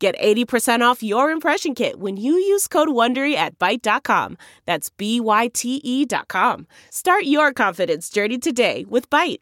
Get 0.00 0.18
80% 0.18 0.80
off 0.80 1.02
your 1.02 1.30
impression 1.30 1.74
kit 1.74 2.00
when 2.00 2.16
you 2.16 2.32
use 2.32 2.66
code 2.66 2.88
WONDERY 2.88 3.34
at 3.34 3.58
Byte.com. 3.58 4.38
That's 4.64 4.88
B-Y-T-E 4.88 6.06
dot 6.06 6.28
com. 6.28 6.66
Start 6.88 7.24
your 7.24 7.52
confidence 7.52 8.08
journey 8.08 8.38
today 8.38 8.86
with 8.88 9.10
Byte. 9.10 9.40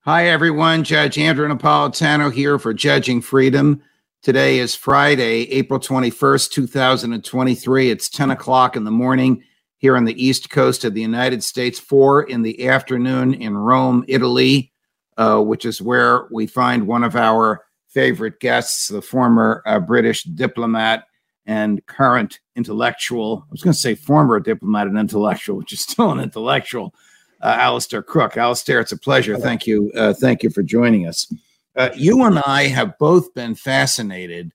Hi, 0.00 0.26
everyone. 0.26 0.82
Judge 0.82 1.16
Andrew 1.18 1.46
Napolitano 1.46 2.32
here 2.32 2.58
for 2.58 2.74
Judging 2.74 3.20
Freedom. 3.20 3.80
Today 4.22 4.58
is 4.58 4.74
Friday, 4.74 5.48
April 5.52 5.78
21st, 5.78 6.50
2023. 6.50 7.90
It's 7.90 8.08
10 8.08 8.32
o'clock 8.32 8.74
in 8.74 8.82
the 8.82 8.90
morning 8.90 9.44
here 9.82 9.96
on 9.96 10.04
the 10.04 10.24
east 10.24 10.48
coast 10.48 10.84
of 10.84 10.94
the 10.94 11.00
United 11.02 11.42
States, 11.42 11.76
four 11.76 12.22
in 12.22 12.42
the 12.42 12.68
afternoon 12.68 13.34
in 13.34 13.58
Rome, 13.58 14.04
Italy, 14.06 14.72
uh, 15.16 15.40
which 15.40 15.64
is 15.64 15.82
where 15.82 16.28
we 16.30 16.46
find 16.46 16.86
one 16.86 17.02
of 17.02 17.16
our 17.16 17.64
favorite 17.88 18.38
guests, 18.38 18.86
the 18.86 19.02
former 19.02 19.60
uh, 19.66 19.80
British 19.80 20.22
diplomat 20.22 21.02
and 21.46 21.84
current 21.86 22.38
intellectual. 22.54 23.44
I 23.48 23.50
was 23.50 23.60
going 23.60 23.74
to 23.74 23.78
say 23.78 23.96
former 23.96 24.38
diplomat 24.38 24.86
and 24.86 24.96
intellectual, 24.96 25.56
which 25.58 25.72
is 25.72 25.82
still 25.82 26.12
an 26.12 26.20
intellectual 26.20 26.94
uh, 27.40 27.56
Alastair 27.58 28.04
Crooke. 28.04 28.36
Alastair, 28.36 28.78
it's 28.78 28.92
a 28.92 28.96
pleasure. 28.96 29.36
Thank 29.36 29.66
you. 29.66 29.90
Uh, 29.96 30.14
thank 30.14 30.44
you 30.44 30.50
for 30.50 30.62
joining 30.62 31.08
us. 31.08 31.26
Uh, 31.74 31.90
you 31.96 32.22
and 32.22 32.38
I 32.38 32.68
have 32.68 32.96
both 32.98 33.34
been 33.34 33.56
fascinated 33.56 34.52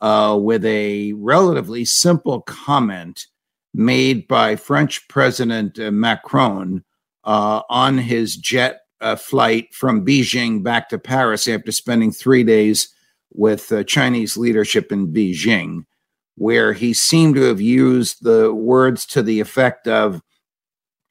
uh, 0.00 0.38
with 0.40 0.64
a 0.64 1.14
relatively 1.14 1.84
simple 1.84 2.42
comment 2.42 3.26
made 3.78 4.26
by 4.26 4.56
French 4.56 5.06
President 5.08 5.78
uh, 5.78 5.90
Macron 5.90 6.84
uh, 7.24 7.62
on 7.70 7.96
his 7.96 8.36
jet 8.36 8.80
flight 9.16 9.72
from 9.72 10.04
Beijing 10.04 10.64
back 10.64 10.88
to 10.88 10.98
Paris 10.98 11.46
after 11.46 11.70
spending 11.70 12.10
three 12.10 12.42
days 12.42 12.92
with 13.32 13.72
Chinese 13.86 14.36
leadership 14.36 14.90
in 14.90 15.12
Beijing, 15.12 15.84
where 16.34 16.72
he 16.72 16.92
seemed 16.92 17.36
to 17.36 17.42
have 17.42 17.60
used 17.60 18.24
the 18.24 18.52
words 18.52 19.06
to 19.06 19.22
the 19.22 19.38
effect 19.38 19.86
of, 19.86 20.20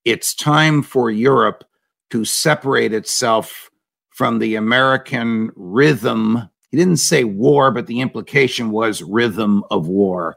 it's 0.03 0.35
time 0.35 0.83
for 0.83 1.09
Europe 1.09 1.63
to 2.09 2.25
separate 2.25 2.91
itself 2.91 3.69
from 4.09 4.39
the 4.39 4.55
American 4.55 5.51
rhythm. 5.55 6.49
He 6.71 6.75
didn't 6.77 6.97
say 6.97 7.23
war, 7.23 7.71
but 7.71 7.87
the 7.87 8.01
implication 8.01 8.71
was 8.71 9.01
rhythm 9.01 9.63
of 9.71 9.87
war. 9.87 10.35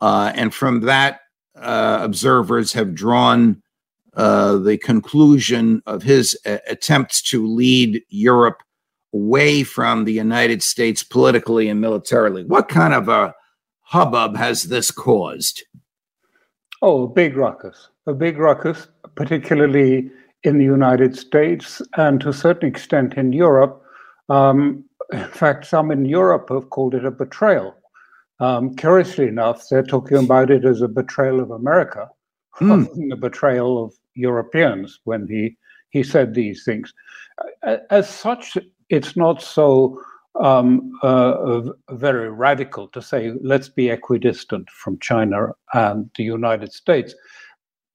Uh, 0.00 0.30
and 0.36 0.54
from 0.54 0.82
that, 0.82 1.20
uh, 1.60 1.98
observers 2.02 2.72
have 2.72 2.94
drawn 2.94 3.62
uh, 4.14 4.56
the 4.56 4.78
conclusion 4.78 5.82
of 5.86 6.02
his 6.02 6.38
uh, 6.46 6.58
attempts 6.68 7.20
to 7.22 7.46
lead 7.46 8.02
Europe 8.08 8.62
away 9.12 9.62
from 9.62 10.04
the 10.04 10.12
United 10.12 10.62
States 10.62 11.02
politically 11.02 11.68
and 11.68 11.80
militarily. 11.80 12.44
What 12.44 12.68
kind 12.68 12.94
of 12.94 13.08
a 13.08 13.34
hubbub 13.82 14.36
has 14.36 14.64
this 14.64 14.90
caused? 14.90 15.64
Oh, 16.82 17.04
a 17.04 17.08
big 17.08 17.36
ruckus. 17.36 17.88
A 18.06 18.14
big 18.14 18.38
ruckus, 18.38 18.88
particularly 19.14 20.10
in 20.44 20.58
the 20.58 20.64
United 20.64 21.16
States 21.16 21.82
and 21.96 22.20
to 22.20 22.30
a 22.30 22.32
certain 22.32 22.68
extent 22.68 23.14
in 23.14 23.32
Europe. 23.32 23.82
Um, 24.28 24.84
in 25.12 25.28
fact, 25.28 25.66
some 25.66 25.90
in 25.90 26.04
Europe 26.06 26.48
have 26.50 26.70
called 26.70 26.94
it 26.94 27.04
a 27.04 27.10
betrayal. 27.10 27.75
Um, 28.38 28.74
curiously 28.76 29.28
enough, 29.28 29.68
they're 29.68 29.82
talking 29.82 30.18
about 30.18 30.50
it 30.50 30.64
as 30.64 30.82
a 30.82 30.88
betrayal 30.88 31.40
of 31.40 31.50
America 31.50 32.08
mm. 32.60 32.68
rather 32.68 32.94
than 32.94 33.12
a 33.12 33.16
betrayal 33.16 33.82
of 33.82 33.94
Europeans 34.14 35.00
when 35.04 35.26
he, 35.26 35.56
he 35.90 36.02
said 36.02 36.34
these 36.34 36.64
things. 36.64 36.92
As 37.90 38.08
such, 38.08 38.56
it's 38.88 39.16
not 39.16 39.42
so 39.42 40.00
um, 40.40 40.92
uh, 41.02 41.62
very 41.90 42.30
radical 42.30 42.88
to 42.88 43.00
say, 43.00 43.32
let's 43.42 43.68
be 43.68 43.88
equidistant 43.88 44.68
from 44.70 44.98
China 44.98 45.48
and 45.72 46.10
the 46.16 46.24
United 46.24 46.72
States. 46.72 47.14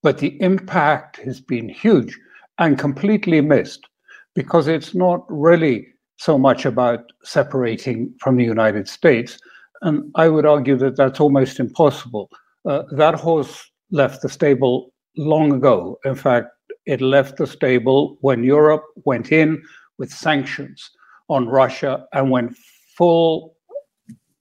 But 0.03 0.17
the 0.17 0.41
impact 0.41 1.17
has 1.17 1.39
been 1.39 1.69
huge 1.69 2.17
and 2.57 2.77
completely 2.77 3.41
missed 3.41 3.87
because 4.33 4.67
it's 4.67 4.95
not 4.95 5.23
really 5.29 5.87
so 6.17 6.37
much 6.37 6.65
about 6.65 7.11
separating 7.23 8.13
from 8.19 8.37
the 8.37 8.43
United 8.43 8.87
States. 8.87 9.39
And 9.81 10.11
I 10.15 10.29
would 10.29 10.45
argue 10.45 10.75
that 10.77 10.95
that's 10.95 11.19
almost 11.19 11.59
impossible. 11.59 12.29
Uh, 12.65 12.83
that 12.91 13.15
horse 13.15 13.71
left 13.91 14.21
the 14.21 14.29
stable 14.29 14.93
long 15.17 15.53
ago. 15.53 15.99
In 16.05 16.15
fact, 16.15 16.47
it 16.85 17.01
left 17.01 17.37
the 17.37 17.47
stable 17.47 18.17
when 18.21 18.43
Europe 18.43 18.83
went 19.05 19.31
in 19.31 19.61
with 19.97 20.11
sanctions 20.11 20.91
on 21.29 21.47
Russia 21.47 22.05
and 22.13 22.31
went 22.31 22.55
full 22.97 23.55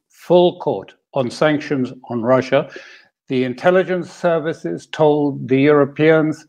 full 0.08 0.58
court 0.60 0.94
on 1.14 1.30
sanctions 1.30 1.92
on 2.10 2.22
Russia. 2.22 2.70
The 3.28 3.44
intelligence 3.44 4.12
services 4.12 4.86
told 4.86 5.48
the 5.48 5.60
Europeans, 5.60 6.46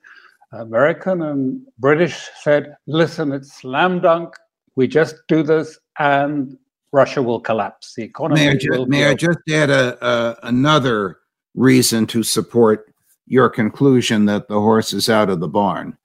American 0.51 1.21
and 1.21 1.61
British 1.79 2.29
said, 2.41 2.75
listen, 2.85 3.31
it's 3.31 3.53
slam 3.53 4.01
dunk. 4.01 4.35
We 4.75 4.87
just 4.87 5.15
do 5.27 5.43
this 5.43 5.79
and 5.99 6.57
Russia 6.91 7.21
will 7.21 7.39
collapse. 7.39 7.93
The 7.95 8.03
economy 8.03 8.41
may 8.41 8.49
I, 8.49 8.55
just, 8.55 8.87
may 8.87 9.05
I 9.05 9.13
just 9.13 9.39
add 9.49 9.69
a, 9.69 10.05
a, 10.05 10.37
another 10.43 11.19
reason 11.55 12.05
to 12.07 12.23
support 12.23 12.93
your 13.25 13.49
conclusion 13.49 14.25
that 14.25 14.47
the 14.47 14.59
horse 14.59 14.93
is 14.93 15.09
out 15.09 15.29
of 15.29 15.39
the 15.39 15.47
barn? 15.47 15.97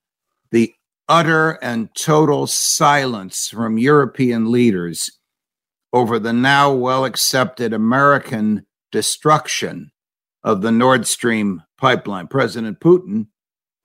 The 0.53 0.73
utter 1.09 1.53
and 1.63 1.95
total 1.95 2.47
silence 2.47 3.49
from 3.49 3.79
European 3.79 4.51
leaders 4.51 5.11
over 5.93 6.19
the 6.19 6.33
now 6.33 6.73
well 6.73 7.05
accepted 7.05 7.73
American 7.73 8.67
destruction 8.93 9.91
of 10.45 10.63
the 10.63 10.73
Nord 10.73 11.07
Stream 11.07 11.63
pipeline. 11.79 12.29
President 12.29 12.81
Putin, 12.81 13.27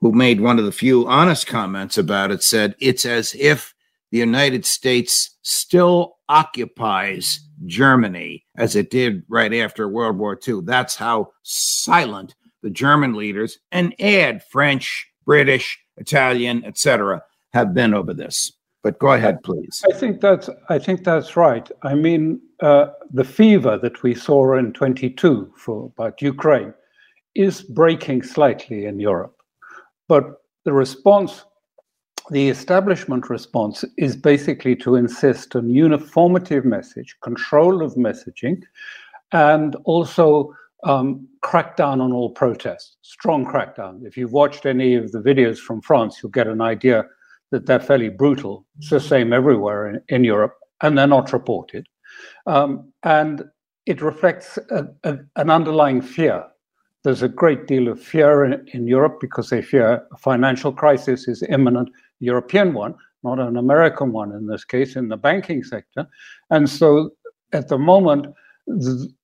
who 0.01 0.11
made 0.11 0.41
one 0.41 0.59
of 0.59 0.65
the 0.65 0.71
few 0.71 1.07
honest 1.07 1.47
comments 1.47 1.97
about 1.97 2.31
it, 2.31 2.43
said 2.43 2.75
it's 2.79 3.05
as 3.05 3.35
if 3.35 3.73
the 4.11 4.17
United 4.17 4.65
States 4.65 5.37
still 5.41 6.17
occupies 6.29 7.39
Germany 7.65 8.45
as 8.57 8.75
it 8.75 8.89
did 8.89 9.23
right 9.29 9.53
after 9.53 9.87
World 9.87 10.17
War 10.17 10.37
II. 10.47 10.61
That's 10.63 10.95
how 10.95 11.31
silent 11.43 12.35
the 12.61 12.69
German 12.69 13.13
leaders 13.13 13.57
and 13.71 13.95
add 13.99 14.43
French, 14.43 15.07
British, 15.25 15.79
Italian, 15.97 16.63
etc., 16.65 17.23
have 17.53 17.73
been 17.73 17.93
over 17.93 18.13
this. 18.13 18.51
But 18.83 18.97
go 18.99 19.11
ahead, 19.11 19.43
please. 19.43 19.83
I 19.91 19.95
think 19.95 20.21
that's 20.21 20.49
I 20.69 20.79
think 20.79 21.03
that's 21.03 21.35
right. 21.37 21.69
I 21.83 21.93
mean, 21.93 22.41
uh, 22.61 22.87
the 23.11 23.23
fever 23.23 23.77
that 23.77 24.01
we 24.01 24.15
saw 24.15 24.57
in 24.57 24.73
22 24.73 25.53
for 25.55 25.91
about 25.95 26.21
Ukraine 26.21 26.73
is 27.35 27.61
breaking 27.61 28.23
slightly 28.23 28.85
in 28.85 28.99
Europe, 28.99 29.35
but 30.07 30.41
the 30.65 30.73
response, 30.73 31.45
the 32.29 32.49
establishment 32.49 33.29
response, 33.29 33.83
is 33.97 34.15
basically 34.15 34.75
to 34.77 34.95
insist 34.95 35.55
on 35.55 35.69
uniformity 35.69 36.55
of 36.55 36.65
message, 36.65 37.17
control 37.21 37.83
of 37.83 37.95
messaging, 37.95 38.61
and 39.31 39.75
also 39.85 40.53
um, 40.83 41.27
crack 41.41 41.77
down 41.77 42.01
on 42.01 42.11
all 42.11 42.29
protests, 42.29 42.97
strong 43.01 43.45
crackdown. 43.45 44.05
If 44.05 44.17
you've 44.17 44.33
watched 44.33 44.65
any 44.65 44.95
of 44.95 45.11
the 45.11 45.19
videos 45.19 45.57
from 45.57 45.81
France, 45.81 46.19
you'll 46.21 46.31
get 46.31 46.47
an 46.47 46.61
idea 46.61 47.05
that 47.51 47.65
they're 47.65 47.79
fairly 47.79 48.09
brutal. 48.09 48.65
It's 48.77 48.89
the 48.89 48.99
same 48.99 49.33
everywhere 49.33 49.89
in, 49.89 50.01
in 50.09 50.23
Europe, 50.23 50.55
and 50.81 50.97
they're 50.97 51.07
not 51.07 51.33
reported. 51.33 51.87
Um, 52.45 52.91
and 53.03 53.43
it 53.85 54.01
reflects 54.01 54.57
a, 54.69 54.87
a, 55.03 55.19
an 55.35 55.49
underlying 55.49 56.01
fear. 56.01 56.45
There's 57.03 57.23
a 57.23 57.29
great 57.29 57.67
deal 57.67 57.87
of 57.87 58.01
fear 58.01 58.45
in, 58.45 58.67
in 58.73 58.87
Europe 58.87 59.19
because 59.19 59.49
they 59.49 59.61
fear 59.61 60.03
a 60.11 60.17
financial 60.17 60.71
crisis 60.71 61.27
is 61.27 61.43
imminent, 61.49 61.89
European 62.19 62.73
one, 62.73 62.95
not 63.23 63.39
an 63.39 63.57
American 63.57 64.11
one 64.11 64.31
in 64.31 64.47
this 64.47 64.63
case, 64.63 64.95
in 64.95 65.07
the 65.07 65.17
banking 65.17 65.63
sector. 65.63 66.07
And 66.49 66.69
so 66.69 67.11
at 67.53 67.67
the 67.67 67.77
moment, 67.77 68.27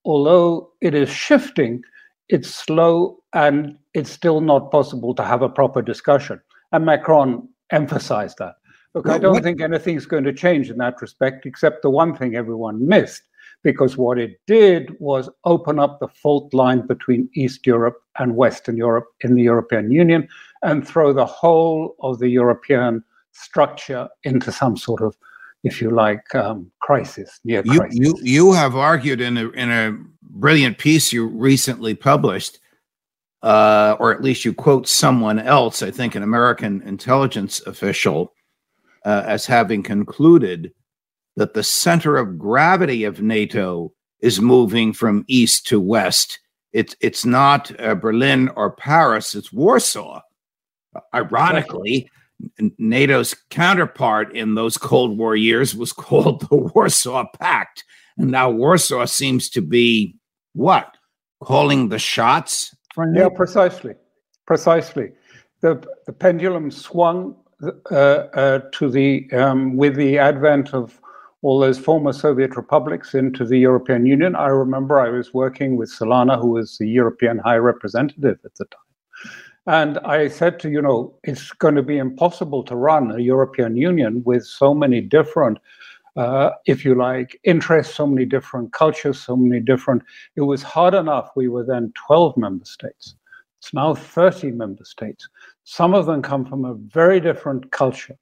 although 0.05 0.71
it 0.81 0.93
is 0.93 1.09
shifting, 1.09 1.81
it's 2.29 2.49
slow 2.49 3.19
and 3.33 3.77
it's 3.93 4.09
still 4.09 4.41
not 4.41 4.71
possible 4.71 5.13
to 5.15 5.23
have 5.23 5.41
a 5.41 5.49
proper 5.49 5.81
discussion. 5.81 6.41
And 6.71 6.85
Macron 6.85 7.47
emphasized 7.71 8.37
that. 8.39 8.55
Look, 8.93 9.05
well, 9.05 9.15
I 9.15 9.19
don't 9.19 9.33
what? 9.33 9.43
think 9.43 9.61
anything's 9.61 10.05
going 10.05 10.23
to 10.23 10.33
change 10.33 10.69
in 10.69 10.77
that 10.77 11.01
respect, 11.01 11.45
except 11.45 11.83
the 11.83 11.89
one 11.89 12.15
thing 12.15 12.35
everyone 12.35 12.87
missed, 12.87 13.23
because 13.67 13.97
what 13.97 14.17
it 14.17 14.39
did 14.47 14.95
was 15.01 15.29
open 15.43 15.77
up 15.77 15.99
the 15.99 16.07
fault 16.07 16.53
line 16.53 16.87
between 16.87 17.29
East 17.33 17.67
Europe 17.67 17.97
and 18.17 18.37
Western 18.37 18.77
Europe 18.77 19.07
in 19.25 19.35
the 19.35 19.43
European 19.43 19.91
Union 19.91 20.25
and 20.63 20.87
throw 20.87 21.11
the 21.11 21.25
whole 21.25 21.93
of 21.99 22.19
the 22.19 22.29
European 22.29 23.03
structure 23.33 24.07
into 24.23 24.53
some 24.53 24.77
sort 24.77 25.01
of, 25.01 25.17
if 25.65 25.81
you 25.81 25.89
like, 25.89 26.33
um, 26.33 26.71
crisis, 26.79 27.41
near 27.43 27.61
you, 27.65 27.79
crisis. 27.81 27.99
You, 27.99 28.15
you 28.21 28.53
have 28.53 28.77
argued 28.77 29.19
in 29.19 29.35
a, 29.35 29.49
in 29.49 29.69
a 29.69 29.97
brilliant 30.21 30.77
piece 30.77 31.11
you 31.11 31.27
recently 31.27 31.93
published, 31.93 32.59
uh, 33.43 33.97
or 33.99 34.13
at 34.13 34.23
least 34.23 34.45
you 34.45 34.53
quote 34.53 34.87
someone 34.87 35.39
else, 35.39 35.83
I 35.83 35.91
think 35.91 36.15
an 36.15 36.23
American 36.23 36.81
intelligence 36.83 37.59
official, 37.67 38.31
uh, 39.03 39.23
as 39.25 39.45
having 39.45 39.83
concluded 39.83 40.71
that 41.37 41.53
the 41.53 41.63
center 41.63 42.17
of 42.17 42.37
gravity 42.37 43.05
of 43.05 43.21
NATO 43.21 43.93
is 44.19 44.41
moving 44.41 44.91
from 44.91 45.23
east 45.27 45.67
to 45.67 45.79
west. 45.79 46.39
It's 46.73 46.95
it's 46.99 47.25
not 47.25 47.71
uh, 47.79 47.95
Berlin 47.95 48.49
or 48.55 48.71
Paris; 48.71 49.33
it's 49.33 49.53
Warsaw. 49.53 50.19
Ironically, 51.13 52.09
NATO's 52.79 53.35
counterpart 53.49 54.35
in 54.35 54.55
those 54.55 54.77
Cold 54.77 55.17
War 55.17 55.35
years 55.35 55.75
was 55.75 55.93
called 56.05 56.41
the 56.49 56.55
Warsaw 56.55 57.25
Pact, 57.39 57.85
and 58.17 58.31
now 58.31 58.49
Warsaw 58.49 59.05
seems 59.05 59.49
to 59.51 59.61
be 59.61 60.15
what 60.53 60.97
calling 61.41 61.89
the 61.89 61.99
shots. 61.99 62.75
Yeah, 63.13 63.29
precisely, 63.29 63.93
precisely. 64.47 65.11
The 65.61 65.83
the 66.07 66.13
pendulum 66.13 66.71
swung 66.71 67.35
uh, 67.91 67.95
uh, 67.95 68.59
to 68.73 68.89
the 68.89 69.31
um, 69.33 69.77
with 69.77 69.95
the 69.95 70.17
advent 70.17 70.73
of 70.73 70.99
all 71.47 71.59
those 71.59 71.79
former 71.79 72.11
Soviet 72.11 72.57
republics 72.57 73.13
into 73.13 73.45
the 73.45 73.57
European 73.57 74.05
Union. 74.05 74.35
I 74.35 74.47
remember 74.47 74.99
I 74.99 75.07
was 75.07 75.33
working 75.33 75.77
with 75.77 75.89
Solana, 75.89 76.37
who 76.37 76.49
was 76.49 76.77
the 76.77 76.89
European 76.89 77.37
High 77.37 77.55
Representative 77.55 78.37
at 78.43 78.53
the 78.55 78.65
time. 78.65 79.31
And 79.65 79.97
I 79.99 80.27
said 80.27 80.59
to, 80.59 80.69
you 80.69 80.81
know, 80.81 81.17
it's 81.23 81.51
going 81.53 81.75
to 81.75 81.81
be 81.81 81.99
impossible 81.99 82.63
to 82.63 82.75
run 82.75 83.11
a 83.11 83.19
European 83.19 83.77
Union 83.77 84.23
with 84.25 84.43
so 84.45 84.73
many 84.73 84.99
different, 84.99 85.59
uh, 86.17 86.49
if 86.65 86.83
you 86.83 86.95
like, 86.95 87.39
interests, 87.45 87.95
so 87.95 88.05
many 88.05 88.25
different 88.25 88.73
cultures, 88.73 89.17
so 89.17 89.37
many 89.37 89.61
different. 89.61 90.03
It 90.35 90.41
was 90.41 90.63
hard 90.63 90.95
enough. 90.95 91.29
We 91.37 91.47
were 91.47 91.63
then 91.63 91.93
12 92.07 92.35
member 92.35 92.65
states. 92.65 93.15
It's 93.61 93.73
now 93.73 93.95
30 93.95 94.51
member 94.51 94.83
states. 94.83 95.29
Some 95.63 95.93
of 95.93 96.07
them 96.07 96.21
come 96.21 96.43
from 96.43 96.65
a 96.65 96.73
very 96.73 97.21
different 97.21 97.71
culture. 97.71 98.17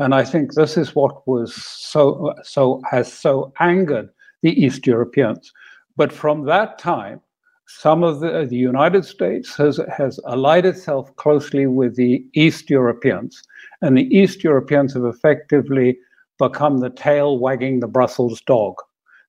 And 0.00 0.14
I 0.14 0.24
think 0.24 0.54
this 0.54 0.76
is 0.76 0.94
what 0.94 1.26
was 1.28 1.54
so 1.54 2.34
so 2.42 2.80
has 2.90 3.12
so 3.12 3.52
angered 3.60 4.08
the 4.42 4.52
East 4.64 4.86
Europeans. 4.86 5.52
But 5.96 6.10
from 6.10 6.46
that 6.46 6.78
time, 6.78 7.20
some 7.66 8.02
of 8.02 8.20
the, 8.20 8.46
the 8.48 8.56
United 8.56 9.04
States 9.04 9.54
has, 9.56 9.78
has 9.96 10.18
allied 10.26 10.64
itself 10.64 11.14
closely 11.16 11.66
with 11.66 11.96
the 11.96 12.24
East 12.34 12.70
Europeans, 12.70 13.42
and 13.82 13.96
the 13.96 14.08
East 14.16 14.42
Europeans 14.42 14.94
have 14.94 15.04
effectively 15.04 15.98
become 16.38 16.78
the 16.78 16.90
tail 16.90 17.38
wagging 17.38 17.80
the 17.80 17.86
Brussels 17.86 18.40
dog. 18.46 18.74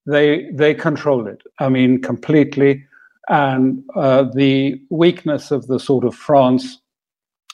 They 0.06 0.50
they 0.54 0.74
control 0.74 1.28
it. 1.28 1.42
I 1.60 1.70
mean, 1.70 2.02
completely. 2.02 2.86
And 3.28 3.84
uh, 3.96 4.24
the 4.34 4.82
weakness 4.90 5.52
of 5.52 5.68
the 5.68 5.80
sort 5.80 6.06
of 6.06 6.16
France, 6.16 6.80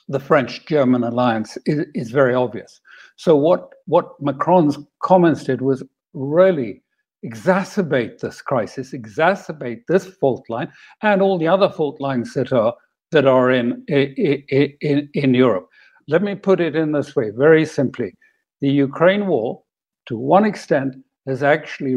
the 0.08 0.20
French-German 0.20 1.04
alliance 1.04 1.58
is, 1.66 1.86
is 1.94 2.12
very 2.12 2.34
obvious. 2.34 2.80
So 3.18 3.36
what 3.36 3.74
what 3.86 4.20
Macron's 4.22 4.78
comments 5.02 5.44
did 5.44 5.62
was 5.62 5.84
really 6.14 6.84
exacerbate 7.26 8.20
this 8.20 8.42
crisis, 8.42 8.94
exacerbate 8.94 9.82
this 9.88 10.06
fault 10.06 10.46
line, 10.50 10.72
and 11.02 11.22
all 11.22 11.38
the 11.38 11.48
other 11.48 11.70
fault 11.70 12.00
lines 12.00 12.34
that 12.36 12.54
are 12.54 12.74
that 13.12 13.26
are 13.26 13.52
in 13.52 13.84
in, 13.88 14.44
in, 14.82 15.10
in 15.14 15.34
Europe. 15.34 15.68
Let 16.08 16.22
me 16.22 16.36
put 16.36 16.62
it 16.62 16.76
in 16.76 16.92
this 16.92 17.16
way, 17.16 17.32
very 17.32 17.66
simply: 17.66 18.14
the 18.62 18.70
Ukraine 18.70 19.26
war, 19.28 19.64
to 20.06 20.18
one 20.18 20.46
extent, 20.46 20.96
has 21.26 21.42
actually 21.44 21.96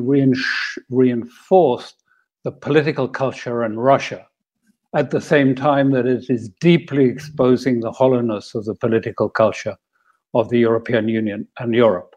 reinforced 0.88 1.96
the 2.44 2.52
political 2.52 3.08
culture 3.08 3.62
in 3.64 3.78
Russia. 3.78 4.26
At 4.96 5.10
the 5.10 5.20
same 5.20 5.54
time 5.54 5.90
that 5.92 6.06
it 6.06 6.30
is 6.30 6.48
deeply 6.60 7.04
exposing 7.04 7.80
the 7.80 7.92
hollowness 7.92 8.54
of 8.54 8.64
the 8.64 8.74
political 8.74 9.28
culture 9.28 9.76
of 10.34 10.48
the 10.48 10.58
European 10.58 11.08
Union 11.08 11.46
and 11.58 11.74
Europe. 11.74 12.14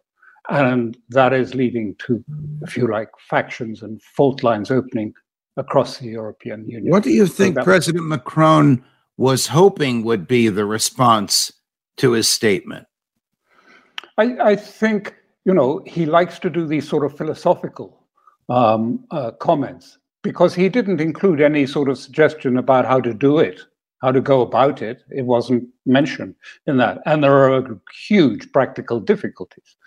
And 0.50 0.98
that 1.10 1.34
is 1.34 1.56
leading 1.56 1.96
to, 2.06 2.24
if 2.62 2.76
you 2.76 2.88
like, 2.88 3.10
factions 3.30 3.82
and 3.82 4.02
fault 4.02 4.44
lines 4.44 4.72
opening 4.72 5.14
across 5.56 6.00
the 6.00 6.08
European 6.08 6.68
Union. 6.68 6.92
What 6.92 7.04
do 7.04 7.12
you 7.12 7.28
think 7.28 7.56
so 7.56 7.64
President 7.64 8.06
Macron 8.06 8.84
was 9.18 9.48
hoping 9.48 10.04
would 10.04 10.28
be 10.28 10.50
the 10.50 10.66
response 10.66 11.54
to 11.98 12.12
his 12.12 12.28
statement? 12.28 12.88
I, 14.18 14.36
I 14.44 14.56
think, 14.56 15.16
you 15.46 15.54
know, 15.54 15.82
he 15.86 16.06
likes 16.06 16.40
to 16.40 16.50
do 16.50 16.68
these 16.68 16.88
sort 16.88 17.06
of 17.06 17.18
philosophical 17.18 18.06
um, 18.50 19.06
uh, 19.12 19.32
comments 19.32 19.98
because 20.24 20.54
he 20.54 20.70
didn't 20.70 21.02
include 21.02 21.42
any 21.42 21.66
sort 21.66 21.90
of 21.90 21.98
suggestion 21.98 22.58
about 22.58 22.86
how 22.86 23.00
to 23.00 23.14
do 23.14 23.40
it 23.40 23.62
how 24.04 24.12
to 24.12 24.22
go 24.22 24.42
about 24.42 24.82
it. 24.82 25.02
It 25.10 25.26
wasn't 25.26 25.64
mentioned 25.86 26.36
in 26.68 26.76
that. 26.78 27.00
And 27.06 27.24
there 27.24 27.52
are 27.54 27.82
huge 28.08 28.52
practical 28.52 29.00
difficulties. 29.00 29.78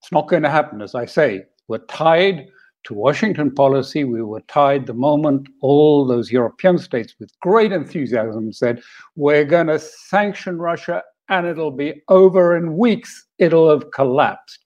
It's 0.00 0.10
not 0.10 0.26
going 0.26 0.42
to 0.42 0.50
happen, 0.50 0.82
as 0.82 0.96
I 0.96 1.06
say. 1.06 1.44
We're 1.68 1.78
tied 1.86 2.48
to 2.84 2.94
Washington 2.94 3.54
policy. 3.54 4.02
We 4.02 4.20
were 4.22 4.40
tied 4.48 4.86
the 4.86 4.94
moment 4.94 5.48
all 5.60 6.04
those 6.04 6.32
European 6.32 6.76
states, 6.76 7.14
with 7.20 7.30
great 7.38 7.70
enthusiasm, 7.70 8.52
said, 8.52 8.82
We're 9.14 9.44
going 9.44 9.68
to 9.68 9.78
sanction 9.78 10.58
Russia 10.58 11.04
and 11.28 11.46
it'll 11.46 11.70
be 11.70 12.02
over 12.08 12.56
in 12.56 12.76
weeks. 12.76 13.26
It'll 13.38 13.70
have 13.70 13.92
collapsed. 13.92 14.58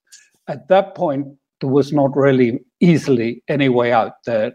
At 0.47 0.67
that 0.69 0.95
point, 0.95 1.27
there 1.61 1.69
was 1.69 1.93
not 1.93 2.15
really 2.15 2.61
easily 2.79 3.43
any 3.47 3.69
way 3.69 3.91
out 3.91 4.23
there. 4.25 4.53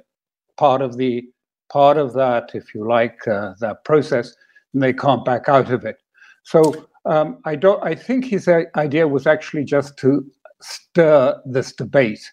Part 0.56 0.82
of 0.82 0.96
the 0.96 1.24
part 1.72 1.96
of 1.96 2.12
that, 2.12 2.50
if 2.54 2.74
you 2.74 2.86
like, 2.86 3.26
uh, 3.26 3.54
that 3.60 3.84
process, 3.84 4.34
and 4.74 4.82
they 4.82 4.92
can't 4.92 5.24
back 5.24 5.48
out 5.48 5.70
of 5.70 5.84
it. 5.84 5.96
So 6.44 6.86
um, 7.06 7.38
I 7.44 7.56
don't. 7.56 7.82
I 7.82 7.94
think 7.94 8.24
his 8.26 8.48
idea 8.76 9.08
was 9.08 9.26
actually 9.26 9.64
just 9.64 9.96
to 9.98 10.24
stir 10.60 11.40
this 11.44 11.72
debate 11.72 12.30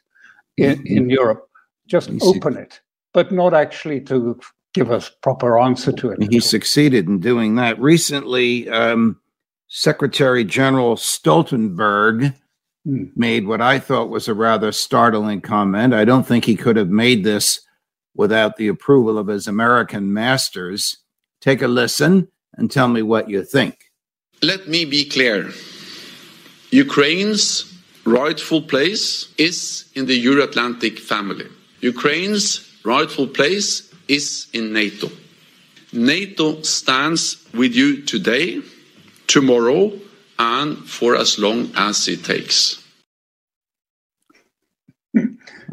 in, 0.58 0.78
mm-hmm. 0.78 0.98
in 0.98 1.10
Europe, 1.10 1.48
just 1.88 2.12
open 2.22 2.58
it, 2.58 2.82
but 3.14 3.32
not 3.32 3.54
actually 3.54 4.02
to 4.02 4.40
give 4.74 4.92
us 4.92 5.10
proper 5.22 5.58
answer 5.58 5.92
to 5.92 6.12
it. 6.12 6.32
He 6.32 6.40
succeeded 6.40 7.08
in 7.08 7.20
doing 7.20 7.56
that. 7.56 7.80
Recently, 7.80 8.70
um, 8.70 9.20
Secretary 9.68 10.44
General 10.44 10.96
Stoltenberg 10.96 12.36
mm. 12.88 13.12
made 13.16 13.48
what 13.48 13.62
I 13.62 13.80
thought 13.80 14.10
was 14.10 14.28
a 14.28 14.34
rather 14.34 14.72
startling 14.72 15.42
comment. 15.42 15.94
I 15.94 16.06
don't 16.06 16.28
think 16.28 16.46
he 16.46 16.56
could 16.56 16.76
have 16.76 16.90
made 16.90 17.24
this 17.24 17.62
without 18.16 18.58
the 18.58 18.68
approval 18.68 19.18
of 19.18 19.28
his 19.28 19.48
American 19.48 20.14
masters. 20.14 20.98
Take 21.42 21.62
a 21.62 21.68
listen 21.68 22.30
and 22.56 22.70
tell 22.72 22.88
me 22.88 23.02
what 23.02 23.30
you 23.30 23.44
think. 23.44 23.76
Let 24.42 24.68
me 24.68 24.86
be 24.86 25.06
clear 25.06 25.52
Ukraine's 26.72 27.74
rightful 28.06 28.62
place 28.62 29.34
is 29.38 29.90
in 29.96 30.06
the 30.06 30.16
Euro 30.16 30.44
Atlantic 30.44 31.00
family. 31.00 31.48
Ukraine's 31.82 32.68
rightful 32.84 33.28
place 33.28 33.94
is 34.08 34.48
in 34.54 34.74
NATO. 34.74 35.10
NATO 35.92 36.62
stands 36.62 37.38
with 37.54 37.74
you 37.74 38.04
today, 38.04 38.62
tomorrow, 39.28 39.92
and 40.38 40.78
for 40.78 41.16
as 41.16 41.40
long 41.40 41.72
as 41.76 42.08
it 42.08 42.24
takes. 42.24 42.79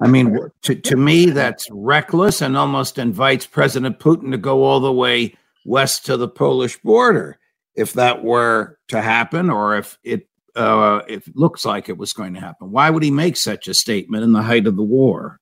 I 0.00 0.08
mean, 0.08 0.38
to, 0.62 0.74
to 0.74 0.96
me, 0.96 1.26
that's 1.26 1.68
reckless 1.70 2.42
and 2.42 2.56
almost 2.56 2.98
invites 2.98 3.46
President 3.46 3.98
Putin 3.98 4.30
to 4.30 4.38
go 4.38 4.64
all 4.64 4.80
the 4.80 4.92
way 4.92 5.34
west 5.64 6.06
to 6.06 6.16
the 6.16 6.28
Polish 6.28 6.76
border 6.78 7.38
if 7.74 7.92
that 7.94 8.24
were 8.24 8.78
to 8.88 9.00
happen 9.02 9.50
or 9.50 9.76
if 9.76 9.98
it 10.02 10.28
uh, 10.54 11.02
if 11.06 11.28
it 11.28 11.36
looks 11.36 11.66
like 11.66 11.88
it 11.88 11.98
was 11.98 12.14
going 12.14 12.32
to 12.32 12.40
happen. 12.40 12.70
Why 12.70 12.88
would 12.88 13.02
he 13.02 13.10
make 13.10 13.36
such 13.36 13.68
a 13.68 13.74
statement 13.74 14.24
in 14.24 14.32
the 14.32 14.42
height 14.42 14.66
of 14.66 14.76
the 14.76 14.82
war? 14.82 15.38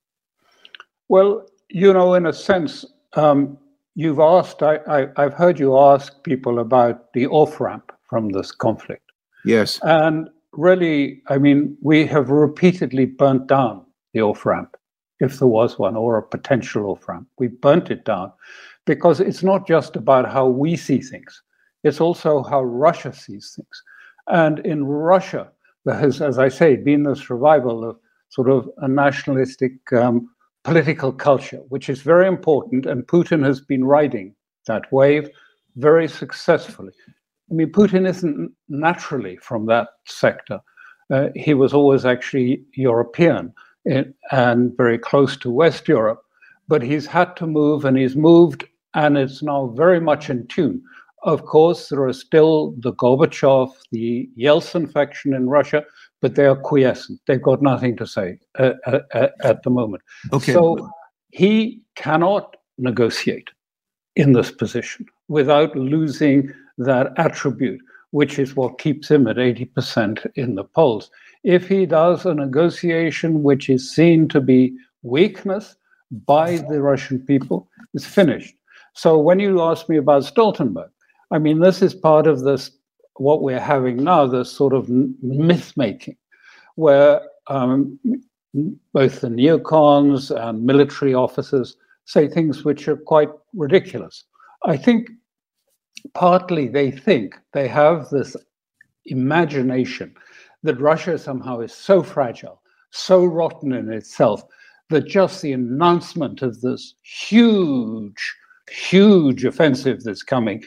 Well, 1.09 1.47
you 1.69 1.93
know, 1.93 2.15
in 2.15 2.27
a 2.27 2.33
sense, 2.33 2.85
um, 3.13 3.57
you've 3.95 4.19
asked, 4.19 4.63
I, 4.63 4.77
I, 4.89 5.09
I've 5.17 5.35
heard 5.35 5.61
you 5.61 5.79
ask 5.79 6.21
people 6.25 6.59
about 6.59 7.13
the 7.13 7.29
off 7.29 7.61
ramp 7.61 7.93
from 8.11 8.31
this 8.31 8.51
conflict. 8.51 9.13
Yes. 9.45 9.79
And 9.83 10.29
really, 10.53 11.23
I 11.29 11.39
mean, 11.39 11.77
we 11.81 12.07
have 12.07 12.31
repeatedly 12.31 13.07
burnt 13.07 13.47
down 13.47 13.85
the 14.15 14.23
off 14.23 14.47
ramp, 14.47 14.77
if 15.21 15.39
there 15.39 15.49
was 15.49 15.79
one, 15.79 15.97
or 15.97 16.17
a 16.17 16.23
potential 16.23 16.87
off 16.87 17.07
ramp. 17.07 17.29
We 17.39 17.49
burnt 17.49 17.91
it 17.91 18.07
down 18.07 18.33
because 18.87 19.21
it's 19.21 19.43
not 19.43 19.67
just 19.67 19.97
about 19.97 20.31
how 20.31 20.47
we 20.47 20.77
see 20.77 21.01
things, 21.01 21.43
it's 21.83 22.01
also 22.01 22.43
how 22.43 22.63
Russia 22.63 23.13
sees 23.13 23.53
things. 23.55 23.83
And 24.29 24.61
in 24.61 24.85
Russia, 24.85 25.51
there 25.85 25.97
has, 25.97 26.23
as 26.23 26.39
I 26.39 26.49
say, 26.49 26.77
been 26.77 27.03
this 27.03 27.29
revival 27.29 27.85
of 27.85 27.99
sort 28.31 28.49
of 28.49 28.71
a 28.79 28.89
nationalistic 28.89 29.93
um, 29.93 30.31
political 30.63 31.13
culture, 31.13 31.61
which 31.69 31.91
is 31.91 32.01
very 32.01 32.27
important. 32.27 32.87
And 32.87 33.07
Putin 33.07 33.45
has 33.45 33.61
been 33.61 33.85
riding 33.85 34.35
that 34.67 34.91
wave 34.91 35.29
very 35.77 36.09
successfully. 36.09 36.93
I 37.51 37.55
mean, 37.55 37.71
Putin 37.71 38.09
isn't 38.09 38.51
naturally 38.69 39.37
from 39.37 39.67
that 39.67 39.89
sector. 40.07 40.61
Uh, 41.11 41.29
he 41.37 41.53
was 41.53 41.75
always 41.75 42.07
actually 42.07 42.63
European 42.75 43.53
in, 43.85 44.15
and 44.31 44.77
very 44.77 44.99
close 44.99 45.37
to 45.39 45.51
West 45.51 45.89
Europe, 45.89 46.23
but 46.69 46.83
he's 46.83 47.07
had 47.07 47.37
to 47.37 47.47
move 47.47 47.85
and 47.85 47.97
he's 47.97 48.17
moved 48.17 48.65
and 48.95 49.19
it's 49.19 49.43
now 49.43 49.67
very 49.77 50.01
much 50.01 50.31
in 50.31 50.47
tune. 50.47 50.83
Of 51.25 51.47
course, 51.47 51.89
there 51.89 52.05
are 52.05 52.13
still 52.13 52.75
the 52.79 52.93
Gorbachev, 52.93 53.73
the 53.91 54.29
Yeltsin 54.39 54.93
faction 54.93 55.35
in 55.35 55.49
Russia, 55.49 55.85
but 56.21 56.35
they 56.35 56.47
are 56.47 56.57
quiescent. 56.57 57.21
They've 57.27 57.43
got 57.43 57.63
nothing 57.63 57.97
to 57.97 58.07
say 58.07 58.39
uh, 58.59 58.73
uh, 58.87 59.01
uh 59.15 59.29
at 59.43 59.63
the 59.63 59.71
moment. 59.71 60.03
Okay. 60.33 60.53
So 60.53 60.91
he 61.31 61.83
cannot 61.97 62.57
negotiate 62.79 63.51
in 64.17 64.33
this 64.33 64.51
position 64.51 65.07
without 65.29 65.75
losing 65.77 66.53
that 66.79 67.13
attribute, 67.17 67.81
which 68.11 68.39
is 68.39 68.55
what 68.55 68.79
keeps 68.79 69.11
him 69.11 69.27
at 69.27 69.37
80% 69.37 70.27
in 70.35 70.55
the 70.55 70.65
polls. 70.65 71.11
If 71.45 71.69
he 71.69 71.85
does 71.85 72.25
a 72.25 72.35
negotiation 72.35 73.43
which 73.43 73.69
is 73.69 73.95
seen 73.95 74.29
to 74.29 74.41
be 74.41 74.75
weakness 75.03 75.77
by 76.27 76.57
the 76.57 76.81
Russian 76.81 77.19
people, 77.19 77.69
it's 77.93 78.07
finished. 78.07 78.55
So 78.95 79.19
when 79.19 79.41
you 79.41 79.61
ask 79.61 79.89
me 79.89 79.99
about 79.99 80.23
Stoltenberg, 80.23 80.89
I 81.31 81.39
mean, 81.39 81.61
this 81.61 81.83
is 81.83 81.95
part 81.95 82.27
of 82.27 82.45
this, 82.45 82.71
what 83.17 83.43
we're 83.43 83.61
having 83.61 84.03
now, 84.03 84.27
this 84.27 84.51
sort 84.51 84.73
of 84.73 84.89
myth 84.89 85.73
making, 85.77 86.17
where 86.77 87.21
um, 87.49 87.99
both 88.93 89.21
the 89.21 89.29
neocons 89.29 90.31
and 90.31 90.65
military 90.65 91.13
officers 91.13 91.77
say 92.07 92.29
things 92.29 92.65
which 92.65 92.89
are 92.89 92.97
quite 92.97 93.31
ridiculous. 93.55 94.25
I 94.65 94.77
think 94.77 95.11
partly 96.15 96.69
they 96.69 96.91
think 96.91 97.37
they 97.53 97.69
have 97.69 98.09
this 98.11 98.37
imagination 99.07 100.15
that 100.65 100.81
Russia 100.81 101.17
somehow 101.17 101.61
is 101.61 101.73
so 101.73 102.03
fragile, 102.03 102.61
so 102.91 103.25
rotten 103.25 103.73
in 103.73 103.93
itself, 103.93 104.43
that 104.91 105.07
just 105.07 105.41
the 105.41 105.53
announcement 105.53 106.43
of 106.43 106.61
this 106.61 106.95
huge, 107.03 108.35
huge 108.71 109.45
offensive 109.45 110.03
that's 110.03 110.23
coming, 110.23 110.65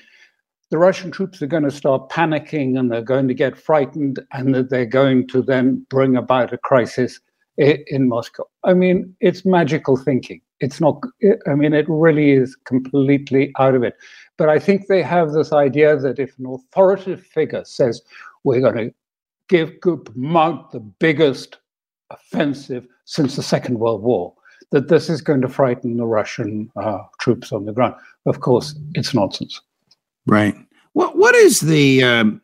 the 0.70 0.78
Russian 0.78 1.12
troops 1.12 1.42
are 1.42 1.48
going 1.48 1.64
to 1.64 1.72
start 1.72 2.10
panicking 2.10 2.78
and 2.78 2.92
they're 2.92 3.02
going 3.02 3.28
to 3.28 3.34
get 3.34 3.58
frightened 3.58 4.20
and 4.34 4.54
that 4.54 4.70
they're 4.70 4.86
going 4.86 5.28
to 5.28 5.42
then 5.42 5.86
bring 5.90 6.16
about 6.16 6.54
a 6.54 6.58
crisis 6.58 7.20
in 7.58 8.08
Moscow. 8.08 8.44
I 8.64 8.74
mean, 8.74 9.16
it's 9.20 9.46
magical 9.46 9.98
thinking. 9.98 10.42
It's 10.60 10.82
not, 10.82 11.02
I 11.48 11.56
mean, 11.56 11.74
it 11.74 11.86
really 11.88 12.32
is 12.32 12.56
completely 12.66 13.52
out 13.58 13.76
of 13.76 13.84
it. 13.84 13.96
But 14.38 14.50
I 14.50 14.60
think 14.60 14.88
they 14.88 15.02
have 15.02 15.32
this 15.32 15.54
idea 15.54 15.98
that 15.98 16.20
if 16.20 16.38
an 16.38 16.46
authoritative 16.48 17.26
figure 17.26 17.64
says, 17.66 18.02
we're 18.44 18.62
going 18.62 18.90
to 18.90 18.94
give 19.50 19.72
mount 20.16 20.72
the 20.72 20.80
biggest 20.80 21.58
offensive 22.10 22.86
since 23.06 23.36
the 23.36 23.44
Second 23.44 23.80
World 23.80 24.04
War, 24.04 24.34
that 24.72 24.88
this 24.88 25.10
is 25.10 25.22
going 25.22 25.42
to 25.42 25.48
frighten 25.48 25.98
the 25.98 26.06
Russian 26.06 26.70
uh, 26.76 27.00
troops 27.20 27.52
on 27.52 27.66
the 27.66 27.74
ground. 27.74 27.96
Of 28.26 28.42
course, 28.42 28.78
it's 28.96 29.14
nonsense. 29.14 29.62
Right. 30.26 30.56
What 30.94 31.18
What 31.18 31.36
is 31.36 31.62
the, 31.62 32.04
um, 32.04 32.42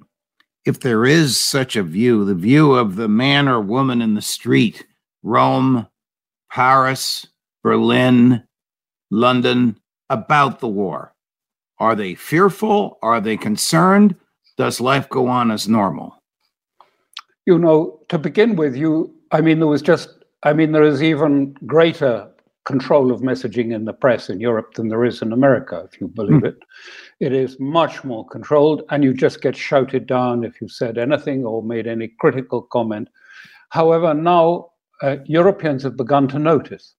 if 0.65 0.79
there 0.79 1.05
is 1.05 1.39
such 1.39 1.75
a 1.75 1.83
view, 1.83 2.23
the 2.23 2.35
view 2.35 2.73
of 2.73 2.95
the 2.95 3.09
man 3.09 3.47
or 3.47 3.59
woman 3.59 4.01
in 4.01 4.13
the 4.13 4.21
street, 4.21 4.85
Rome, 5.21 5.87
Paris, 6.49 7.27
Berlin, 7.63 8.43
London, 9.11 9.77
about 10.09 10.59
the 10.59 10.67
war? 10.67 11.13
Are 11.79 11.95
they 11.95 12.15
fearful? 12.15 12.99
Are 13.01 13.19
they 13.19 13.35
concerned? 13.35 14.15
Does 14.57 14.79
life 14.79 15.09
go 15.09 15.27
on 15.27 15.51
as 15.51 15.67
normal? 15.67 16.22
You 17.45 17.59
know, 17.59 17.99
to 18.09 18.17
begin 18.17 18.55
with, 18.55 18.75
you, 18.75 19.13
I 19.31 19.41
mean, 19.41 19.59
there 19.59 19.67
was 19.67 19.81
just, 19.81 20.09
I 20.43 20.53
mean, 20.53 20.71
there 20.71 20.83
is 20.83 21.03
even 21.03 21.55
greater 21.65 22.29
control 22.65 23.11
of 23.11 23.21
messaging 23.21 23.73
in 23.73 23.85
the 23.85 23.93
press 23.93 24.29
in 24.29 24.39
Europe 24.39 24.75
than 24.75 24.87
there 24.87 25.03
is 25.03 25.21
in 25.21 25.33
America, 25.33 25.87
if 25.91 25.99
you 25.99 26.07
believe 26.07 26.41
mm. 26.41 26.47
it. 26.47 26.59
It 27.19 27.33
is 27.33 27.59
much 27.59 28.03
more 28.03 28.25
controlled, 28.27 28.83
and 28.89 29.03
you 29.03 29.13
just 29.13 29.41
get 29.41 29.55
shouted 29.55 30.07
down 30.07 30.45
if 30.45 30.61
you 30.61 30.69
said 30.69 30.97
anything 30.97 31.43
or 31.43 31.61
made 31.61 31.87
any 31.87 32.09
critical 32.19 32.61
comment. 32.61 33.09
However, 33.69 34.13
now 34.13 34.69
uh, 35.01 35.17
Europeans 35.25 35.83
have 35.83 35.97
begun 35.97 36.27
to 36.29 36.39
notice. 36.39 36.95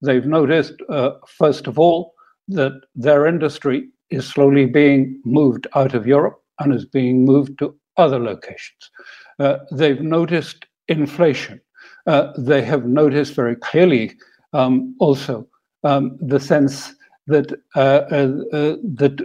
They've 0.00 0.26
noticed, 0.26 0.74
uh, 0.88 1.12
first 1.26 1.66
of 1.66 1.78
all, 1.78 2.14
that 2.48 2.80
their 2.94 3.26
industry 3.26 3.88
is 4.10 4.26
slowly 4.26 4.66
being 4.66 5.20
moved 5.24 5.66
out 5.74 5.94
of 5.94 6.06
Europe 6.06 6.42
and 6.58 6.74
is 6.74 6.84
being 6.84 7.24
moved 7.24 7.58
to 7.58 7.74
other 7.96 8.18
locations. 8.18 8.90
Uh, 9.38 9.58
they've 9.70 10.00
noticed 10.00 10.66
inflation. 10.88 11.60
Uh, 12.06 12.32
they 12.38 12.62
have 12.62 12.84
noticed 12.84 13.34
very 13.34 13.56
clearly 13.56 14.16
um, 14.52 14.94
also 14.98 15.46
um, 15.84 16.16
the 16.20 16.40
sense 16.40 16.94
that 17.26 17.52
uh, 17.76 18.02
uh, 18.10 18.32
uh 18.52 18.76
that 18.82 19.20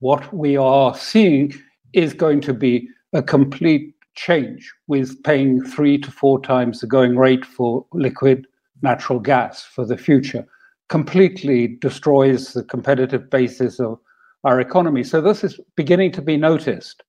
what 0.00 0.32
we 0.34 0.56
are 0.56 0.94
seeing 0.94 1.52
is 1.92 2.12
going 2.12 2.40
to 2.40 2.52
be 2.52 2.88
a 3.12 3.22
complete 3.22 3.94
change 4.14 4.72
with 4.88 5.22
paying 5.22 5.62
three 5.64 5.96
to 5.98 6.10
four 6.10 6.40
times 6.42 6.80
the 6.80 6.86
going 6.86 7.16
rate 7.16 7.44
for 7.44 7.86
liquid 7.92 8.46
natural 8.82 9.18
gas 9.18 9.62
for 9.62 9.86
the 9.86 9.96
future 9.96 10.46
completely 10.88 11.78
destroys 11.80 12.52
the 12.52 12.62
competitive 12.62 13.30
basis 13.30 13.80
of 13.80 13.98
our 14.44 14.60
economy. 14.60 15.02
So 15.02 15.22
this 15.22 15.42
is 15.42 15.58
beginning 15.74 16.12
to 16.12 16.20
be 16.20 16.36
noticed. 16.36 17.02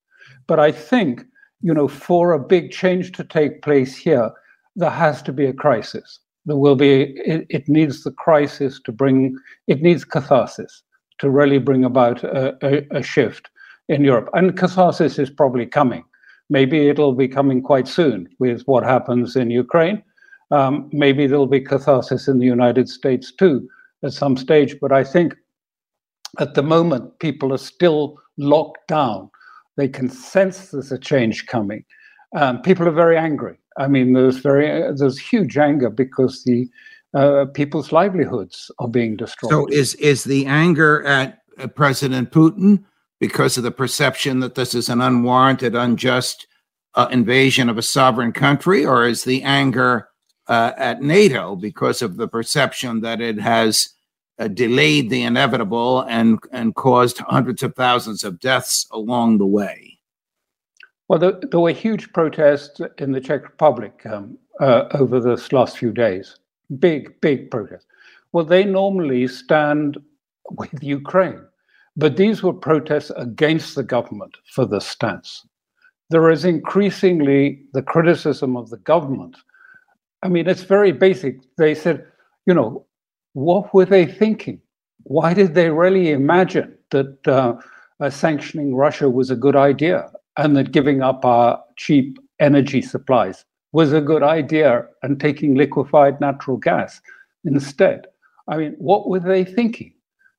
But 0.48 0.60
I 0.60 0.72
think, 0.72 1.24
you 1.62 1.74
know, 1.74 1.88
for 1.88 2.32
a 2.32 2.40
big 2.40 2.72
change 2.72 3.12
to 3.14 3.24
take 3.24 3.62
place 3.62 3.96
here, 3.96 4.32
there 4.76 4.90
has 4.90 5.22
to 5.24 5.34
be 5.34 5.46
a 5.46 5.54
crisis. 5.54 6.20
There 6.46 6.58
will 6.58 6.76
be, 6.76 7.16
it, 7.26 7.46
it 7.50 7.70
needs 7.70 8.04
the 8.04 8.12
crisis 8.12 8.80
to 8.86 8.92
bring, 8.92 9.38
it 9.68 9.82
needs 9.82 10.04
catharsis 10.04 10.84
to 11.20 11.30
really 11.30 11.60
bring 11.60 11.86
about 11.86 12.24
a, 12.24 12.58
a, 12.62 12.98
a 12.98 13.04
shift 13.04 13.50
in 13.88 14.04
Europe. 14.04 14.30
And 14.34 14.58
catharsis 14.58 15.20
is 15.20 15.30
probably 15.30 15.66
coming. 15.66 16.04
Maybe 16.50 16.90
it'll 16.90 17.14
be 17.14 17.28
coming 17.28 17.62
quite 17.62 17.88
soon 17.88 18.28
with 18.40 18.64
what 18.64 18.84
happens 18.84 19.36
in 19.36 19.50
Ukraine. 19.50 20.04
Um, 20.52 20.90
maybe 20.92 21.28
there'll 21.28 21.48
be 21.48 21.62
catharsis 21.62 22.28
in 22.28 22.40
the 22.40 22.46
United 22.46 22.90
States 22.90 23.32
too 23.32 23.68
at 24.04 24.14
some 24.14 24.36
stage. 24.38 24.76
But 24.82 24.92
I 24.92 25.04
think 25.04 25.36
at 26.40 26.56
the 26.56 26.64
moment, 26.64 27.20
people 27.20 27.54
are 27.54 27.58
still 27.58 28.18
locked 28.38 28.88
down. 28.88 29.30
They 29.78 29.88
can 29.88 30.10
sense 30.10 30.70
there's 30.72 30.92
a 30.92 30.98
change 30.98 31.48
coming. 31.48 31.84
Um, 32.36 32.62
people 32.62 32.88
are 32.88 32.92
very 32.92 33.18
angry. 33.18 33.58
I 33.78 33.88
mean, 33.88 34.14
there's 34.14 34.38
very 34.38 34.68
there's 34.96 35.20
huge 35.20 35.58
anger 35.58 35.90
because 35.90 36.44
the 36.44 36.70
uh, 37.14 37.46
people's 37.54 37.92
livelihoods 37.92 38.72
are 38.80 38.88
being 38.88 39.16
destroyed. 39.16 39.52
So, 39.52 39.68
is 39.68 39.96
is 39.96 40.24
the 40.24 40.46
anger 40.46 41.04
at 41.06 41.40
uh, 41.58 41.68
President 41.68 42.32
Putin 42.32 42.84
because 43.20 43.58
of 43.58 43.64
the 43.64 43.72
perception 43.72 44.40
that 44.42 44.56
this 44.56 44.76
is 44.76 44.90
an 44.90 45.02
unwarranted, 45.02 45.76
unjust 45.76 46.48
uh, 46.96 47.08
invasion 47.12 47.70
of 47.70 47.78
a 47.78 47.84
sovereign 47.84 48.32
country, 48.32 48.86
or 48.86 49.08
is 49.08 49.24
the 49.24 49.44
anger 49.44 50.10
uh, 50.48 50.72
at 50.78 51.02
NATO 51.02 51.56
because 51.56 52.02
of 52.02 52.18
the 52.18 52.28
perception 52.28 53.02
that 53.02 53.22
it 53.22 53.40
has 53.40 53.90
uh, 54.40 54.48
delayed 54.48 55.10
the 55.10 55.24
inevitable 55.24 56.02
and 56.02 56.40
and 56.52 56.76
caused 56.76 57.20
hundreds 57.20 57.64
of 57.64 57.76
thousands 57.76 58.24
of 58.24 58.40
deaths 58.40 58.88
along 58.92 59.38
the 59.38 59.46
way. 59.46 60.00
Well, 61.08 61.20
there, 61.20 61.40
there 61.52 61.60
were 61.60 61.72
huge 61.72 62.12
protests 62.14 62.82
in 62.98 63.12
the 63.12 63.22
Czech 63.22 63.44
Republic 63.44 64.06
um, 64.06 64.38
uh, 64.60 64.86
over 64.94 65.20
this 65.20 65.52
last 65.52 65.78
few 65.78 65.92
days. 65.92 66.38
Big, 66.80 67.20
big 67.22 67.52
protests. 67.52 67.86
Well, 68.32 68.46
they 68.46 68.64
normally 68.64 69.28
stand 69.28 69.98
with 70.52 70.82
Ukraine, 70.82 71.42
but 71.98 72.18
these 72.18 72.42
were 72.42 72.54
protests 72.54 73.12
against 73.18 73.76
the 73.76 73.84
government 73.84 74.38
for 74.46 74.66
this 74.66 74.88
stance. 74.88 75.46
There 76.10 76.32
is 76.32 76.46
increasingly 76.46 77.64
the 77.74 77.84
criticism 77.84 78.56
of 78.58 78.70
the 78.70 78.78
government 78.78 79.38
I 80.24 80.30
mean, 80.30 80.48
it's 80.48 80.64
very 80.64 80.94
basic. 80.94 81.40
They 81.58 81.76
said, 81.76 82.06
you 82.46 82.54
know, 82.54 82.86
what 83.34 83.74
were 83.74 83.86
they 83.86 84.06
thinking? 84.06 84.62
Why 85.04 85.34
did 85.34 85.54
they 85.54 85.70
really 85.70 86.12
imagine 86.12 86.78
that 86.92 87.28
uh, 87.28 87.56
uh, 88.00 88.10
sanctioning 88.10 88.76
Russia 88.76 89.10
was 89.10 89.30
a 89.30 89.36
good 89.36 89.56
idea 89.56 90.10
and 90.38 90.56
that 90.56 90.72
giving 90.72 91.02
up 91.02 91.26
our 91.26 91.62
cheap 91.76 92.18
energy 92.40 92.82
supplies 92.82 93.46
was 93.72 93.92
a 93.92 94.02
good 94.02 94.24
idea 94.24 94.86
and 95.02 95.20
taking 95.20 95.56
liquefied 95.56 96.22
natural 96.22 96.58
gas 96.58 97.02
instead? 97.44 98.06
I 98.48 98.58
mean, 98.58 98.76
what 98.78 99.10
were 99.10 99.20
they 99.20 99.44
thinking? 99.44 99.94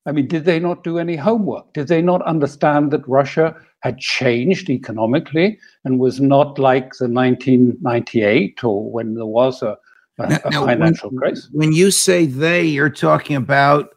I 0.07 0.11
mean, 0.11 0.27
did 0.27 0.45
they 0.45 0.59
not 0.59 0.83
do 0.83 0.99
any 0.99 1.15
homework? 1.15 1.73
Did 1.73 1.87
they 1.87 2.01
not 2.01 2.21
understand 2.23 2.91
that 2.91 3.07
Russia 3.07 3.55
had 3.79 3.97
changed 3.97 4.69
economically 4.69 5.59
and 5.83 5.99
was 5.99 6.21
not 6.21 6.59
like 6.59 6.93
the 6.99 7.09
1998 7.09 8.63
or 8.63 8.89
when 8.91 9.15
there 9.15 9.25
was 9.25 9.63
a, 9.63 9.77
a, 10.17 10.49
now, 10.49 10.65
financial 10.65 11.09
when, 11.09 11.19
crisis? 11.19 11.49
When 11.51 11.73
you 11.73 11.91
say 11.91 12.25
they, 12.25 12.63
you're 12.63 12.89
talking 12.89 13.35
about 13.35 13.89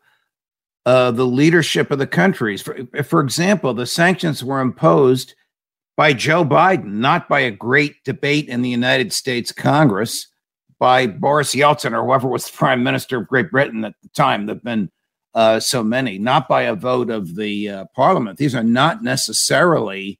uh, 0.86 1.10
the 1.10 1.26
leadership 1.26 1.90
of 1.90 1.98
the 1.98 2.06
countries. 2.06 2.62
For, 2.62 2.78
for 3.04 3.20
example, 3.20 3.74
the 3.74 3.86
sanctions 3.86 4.42
were 4.42 4.60
imposed 4.60 5.34
by 5.98 6.12
Joe 6.12 6.44
Biden, 6.44 6.94
not 6.94 7.28
by 7.28 7.40
a 7.40 7.50
great 7.50 8.02
debate 8.04 8.48
in 8.48 8.62
the 8.62 8.70
United 8.70 9.12
States 9.12 9.52
Congress, 9.52 10.28
by 10.78 11.06
Boris 11.06 11.54
Yeltsin 11.54 11.92
or 11.92 12.04
whoever 12.04 12.28
was 12.28 12.46
the 12.46 12.52
prime 12.56 12.82
minister 12.82 13.18
of 13.18 13.28
Great 13.28 13.50
Britain 13.50 13.84
at 13.84 13.94
the 14.02 14.08
time. 14.10 14.46
There've 14.46 14.62
been 14.62 14.90
uh, 15.34 15.60
so 15.60 15.82
many, 15.82 16.18
not 16.18 16.48
by 16.48 16.62
a 16.62 16.74
vote 16.74 17.10
of 17.10 17.36
the 17.36 17.68
uh, 17.68 17.84
parliament. 17.94 18.38
These 18.38 18.54
are 18.54 18.64
not 18.64 19.02
necessarily 19.02 20.18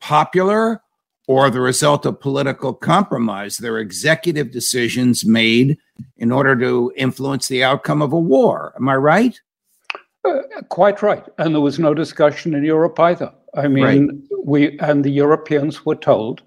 popular 0.00 0.80
or 1.26 1.50
the 1.50 1.60
result 1.60 2.06
of 2.06 2.20
political 2.20 2.72
compromise. 2.72 3.56
They're 3.56 3.78
executive 3.78 4.52
decisions 4.52 5.24
made 5.24 5.78
in 6.16 6.30
order 6.30 6.56
to 6.56 6.92
influence 6.96 7.48
the 7.48 7.64
outcome 7.64 8.02
of 8.02 8.12
a 8.12 8.18
war. 8.18 8.72
Am 8.76 8.88
I 8.88 8.96
right? 8.96 9.40
Uh, 10.24 10.42
quite 10.68 11.02
right. 11.02 11.24
And 11.38 11.54
there 11.54 11.60
was 11.60 11.78
no 11.78 11.94
discussion 11.94 12.54
in 12.54 12.64
Europe 12.64 12.98
either. 12.98 13.32
I 13.54 13.68
mean, 13.68 14.08
right. 14.08 14.44
we 14.44 14.78
and 14.80 15.04
the 15.04 15.10
Europeans 15.10 15.86
were 15.86 15.94
told 15.94 16.42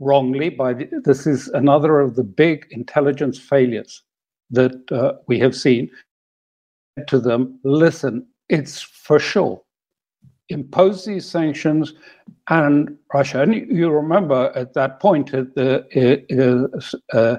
wrongly 0.00 0.50
by 0.50 0.74
the, 0.74 0.88
this 1.04 1.26
is 1.26 1.48
another 1.48 2.00
of 2.00 2.16
the 2.16 2.24
big 2.24 2.66
intelligence 2.70 3.38
failures 3.38 4.02
that 4.50 4.90
uh, 4.92 5.14
we 5.28 5.38
have 5.38 5.56
seen 5.56 5.90
to 7.06 7.18
them, 7.18 7.58
listen, 7.64 8.26
it's 8.48 8.80
for 8.82 9.18
sure. 9.18 9.62
Impose 10.52 11.04
these 11.04 11.28
sanctions 11.28 11.94
and 12.48 12.96
Russia. 13.12 13.42
And 13.42 13.54
you 13.54 13.90
remember 13.90 14.52
at 14.54 14.74
that 14.74 15.00
point 15.00 15.32
at 15.34 15.54
the 15.54 15.70
uh, 17.12 17.16
uh, 17.16 17.36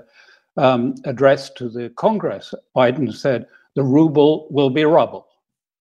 um, 0.58 0.96
address 1.06 1.50
to 1.52 1.70
the 1.70 1.90
Congress, 1.92 2.54
Biden 2.76 3.14
said, 3.14 3.46
the 3.76 3.84
ruble 3.84 4.48
will 4.50 4.70
be 4.70 4.84
rubble. 4.84 5.28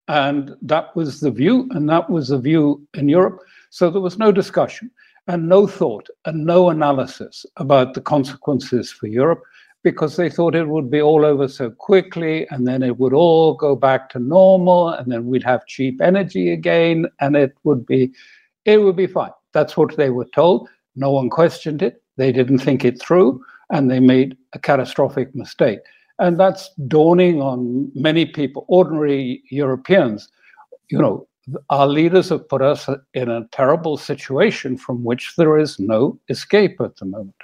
And 0.07 0.55
that 0.61 0.95
was 0.95 1.19
the 1.19 1.31
view, 1.31 1.67
and 1.71 1.89
that 1.89 2.09
was 2.09 2.27
the 2.27 2.37
view 2.37 2.85
in 2.93 3.09
Europe. 3.09 3.39
So 3.69 3.89
there 3.89 4.01
was 4.01 4.17
no 4.17 4.31
discussion 4.31 4.91
and 5.27 5.49
no 5.49 5.67
thought 5.67 6.07
and 6.25 6.45
no 6.45 6.69
analysis 6.69 7.45
about 7.57 7.93
the 7.93 8.01
consequences 8.01 8.91
for 8.91 9.07
Europe 9.07 9.41
because 9.85 10.15
they 10.15 10.31
thought 10.31 10.55
it 10.55 10.67
would 10.67 10.89
be 10.89 10.99
all 10.99 11.23
over 11.23 11.47
so 11.47 11.69
quickly 11.69 12.47
and 12.49 12.67
then 12.67 12.81
it 12.81 12.97
would 12.97 13.13
all 13.13 13.53
go 13.53 13.75
back 13.75 14.09
to 14.09 14.17
normal 14.17 14.89
and 14.89 15.11
then 15.11 15.27
we'd 15.27 15.43
have 15.43 15.67
cheap 15.67 16.01
energy 16.01 16.51
again 16.51 17.05
and 17.19 17.35
it 17.35 17.55
would 17.63 17.85
be 17.85 18.11
it 18.65 18.81
would 18.81 18.95
be 18.95 19.05
fine. 19.05 19.29
That's 19.53 19.77
what 19.77 19.95
they 19.95 20.09
were 20.09 20.27
told. 20.33 20.67
No 20.95 21.11
one 21.11 21.29
questioned 21.29 21.83
it. 21.83 22.01
They 22.17 22.31
didn't 22.31 22.57
think 22.57 22.83
it 22.83 22.99
through 22.99 23.39
and 23.69 23.91
they 23.91 23.99
made 23.99 24.35
a 24.53 24.59
catastrophic 24.59 25.35
mistake. 25.35 25.79
And 26.17 26.39
that's 26.39 26.71
dawning 26.87 27.43
on 27.43 27.91
many 27.93 28.25
people 28.25 28.65
ordinary 28.67 29.43
europeans. 29.51 30.27
You 30.89 30.97
know 30.97 31.27
our 31.69 31.85
leaders 31.85 32.29
have 32.29 32.49
put 32.49 32.63
us 32.63 32.89
in 33.13 33.29
a 33.29 33.47
terrible 33.51 33.97
situation 33.97 34.77
from 34.77 35.03
which 35.03 35.35
there 35.37 35.59
is 35.59 35.79
no 35.79 36.19
escape 36.27 36.81
at 36.81 36.95
the 36.95 37.05
moment 37.05 37.35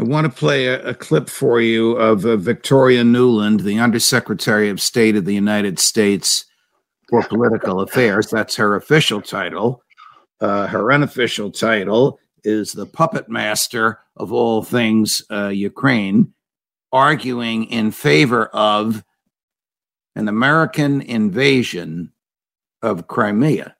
I 0.00 0.04
want 0.04 0.24
to 0.24 0.32
play 0.32 0.66
a, 0.66 0.82
a 0.88 0.94
clip 0.94 1.28
for 1.28 1.60
you 1.60 1.92
of 1.92 2.24
uh, 2.24 2.36
Victoria 2.36 3.02
Nuland, 3.02 3.62
the 3.62 3.78
Undersecretary 3.78 4.70
of 4.70 4.80
State 4.80 5.16
of 5.16 5.26
the 5.26 5.34
United 5.34 5.78
States 5.78 6.46
for 7.10 7.22
Political 7.24 7.82
Affairs. 7.82 8.28
That's 8.28 8.56
her 8.56 8.74
official 8.74 9.20
title. 9.20 9.82
Uh, 10.40 10.66
her 10.66 10.92
unofficial 10.92 11.50
title 11.50 12.18
is 12.42 12.72
the 12.72 12.86
puppet 12.86 13.28
master 13.28 13.98
of 14.16 14.32
all 14.32 14.62
things 14.62 15.22
uh, 15.30 15.48
Ukraine, 15.48 16.32
arguing 16.90 17.64
in 17.64 17.90
favor 17.90 18.46
of 18.46 19.04
an 20.16 20.26
American 20.26 21.02
invasion 21.02 22.12
of 22.80 23.08
Crimea. 23.08 23.76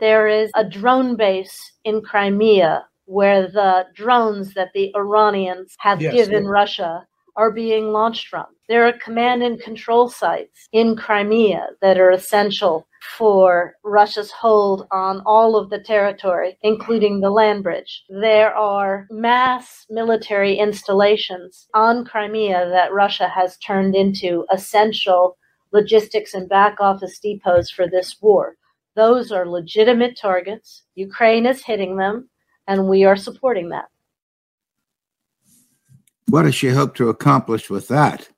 There 0.00 0.26
is 0.26 0.50
a 0.54 0.64
drone 0.64 1.16
base 1.16 1.72
in 1.84 2.00
Crimea 2.00 2.86
where 3.10 3.48
the 3.48 3.84
drones 3.92 4.54
that 4.54 4.70
the 4.72 4.92
Iranians 4.94 5.74
have 5.80 6.00
yes, 6.00 6.14
given 6.14 6.44
yes. 6.44 6.50
Russia 6.50 7.04
are 7.36 7.50
being 7.50 7.92
launched 7.92 8.28
from. 8.28 8.46
There 8.68 8.86
are 8.86 8.92
command 8.92 9.42
and 9.42 9.60
control 9.60 10.08
sites 10.08 10.68
in 10.72 10.94
Crimea 10.94 11.70
that 11.82 11.98
are 11.98 12.12
essential 12.12 12.86
for 13.18 13.74
Russia's 13.82 14.30
hold 14.30 14.86
on 14.92 15.22
all 15.26 15.56
of 15.56 15.70
the 15.70 15.80
territory, 15.80 16.56
including 16.62 17.20
the 17.20 17.30
land 17.30 17.64
bridge. 17.64 18.04
There 18.08 18.54
are 18.54 19.08
mass 19.10 19.86
military 19.90 20.54
installations 20.56 21.66
on 21.74 22.04
Crimea 22.04 22.68
that 22.70 22.92
Russia 22.92 23.28
has 23.28 23.58
turned 23.58 23.96
into 23.96 24.44
essential 24.52 25.36
logistics 25.72 26.34
and 26.34 26.48
back 26.48 26.76
office 26.78 27.18
depots 27.18 27.72
for 27.72 27.88
this 27.88 28.16
war. 28.20 28.54
Those 28.94 29.32
are 29.32 29.48
legitimate 29.48 30.16
targets. 30.16 30.84
Ukraine 30.94 31.46
is 31.46 31.64
hitting 31.64 31.96
them 31.96 32.29
and 32.70 32.86
we 32.86 33.02
are 33.02 33.16
supporting 33.16 33.68
that. 33.70 33.86
What 36.28 36.42
does 36.42 36.54
she 36.54 36.68
hope 36.68 36.94
to 36.94 37.08
accomplish 37.08 37.68
with 37.68 37.88
that? 37.88 38.28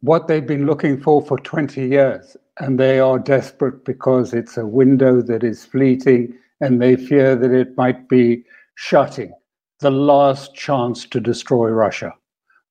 What 0.00 0.28
they've 0.28 0.46
been 0.46 0.64
looking 0.64 0.98
for 0.98 1.20
for 1.20 1.38
20 1.38 1.88
years, 1.88 2.38
and 2.58 2.80
they 2.80 2.98
are 2.98 3.18
desperate 3.18 3.84
because 3.84 4.32
it's 4.32 4.56
a 4.56 4.66
window 4.66 5.20
that 5.20 5.44
is 5.44 5.66
fleeting, 5.66 6.38
and 6.62 6.80
they 6.80 6.96
fear 6.96 7.36
that 7.36 7.52
it 7.52 7.76
might 7.76 8.08
be 8.08 8.44
shutting 8.76 9.30
the 9.80 9.90
last 9.90 10.54
chance 10.54 11.04
to 11.04 11.20
destroy 11.20 11.68
Russia, 11.68 12.14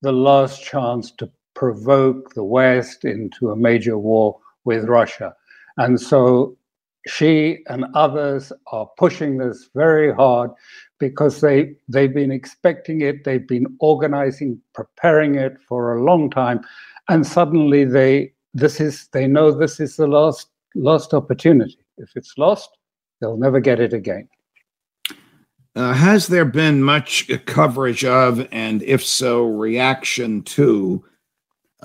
the 0.01 0.11
last 0.11 0.63
chance 0.63 1.11
to 1.19 1.29
provoke 1.53 2.33
the 2.33 2.43
West 2.43 3.05
into 3.05 3.51
a 3.51 3.55
major 3.55 3.99
war 3.99 4.39
with 4.63 4.85
Russia. 4.85 5.35
And 5.77 6.01
so 6.01 6.57
she 7.07 7.59
and 7.67 7.85
others 7.93 8.51
are 8.67 8.89
pushing 8.97 9.37
this 9.37 9.69
very 9.75 10.13
hard 10.13 10.51
because 10.99 11.41
they 11.41 11.73
they've 11.87 12.13
been 12.13 12.31
expecting 12.31 13.01
it 13.01 13.23
they've 13.23 13.47
been 13.47 13.67
organizing 13.79 14.59
preparing 14.73 15.35
it 15.35 15.57
for 15.67 15.95
a 15.95 16.03
long 16.03 16.29
time 16.29 16.61
and 17.09 17.25
suddenly 17.25 17.85
they 17.85 18.31
this 18.53 18.79
is 18.79 19.07
they 19.11 19.27
know 19.27 19.51
this 19.51 19.79
is 19.79 19.97
the 19.97 20.07
last 20.07 20.49
last 20.73 21.13
opportunity. 21.13 21.77
If 21.97 22.11
it's 22.15 22.37
lost 22.37 22.69
they'll 23.21 23.37
never 23.37 23.59
get 23.59 23.79
it 23.79 23.93
again. 23.93 24.27
Uh, 25.75 25.93
has 25.93 26.27
there 26.27 26.45
been 26.45 26.81
much 26.81 27.29
coverage 27.45 28.05
of 28.05 28.47
and 28.51 28.81
if 28.83 29.05
so 29.05 29.45
reaction 29.45 30.41
to 30.43 31.03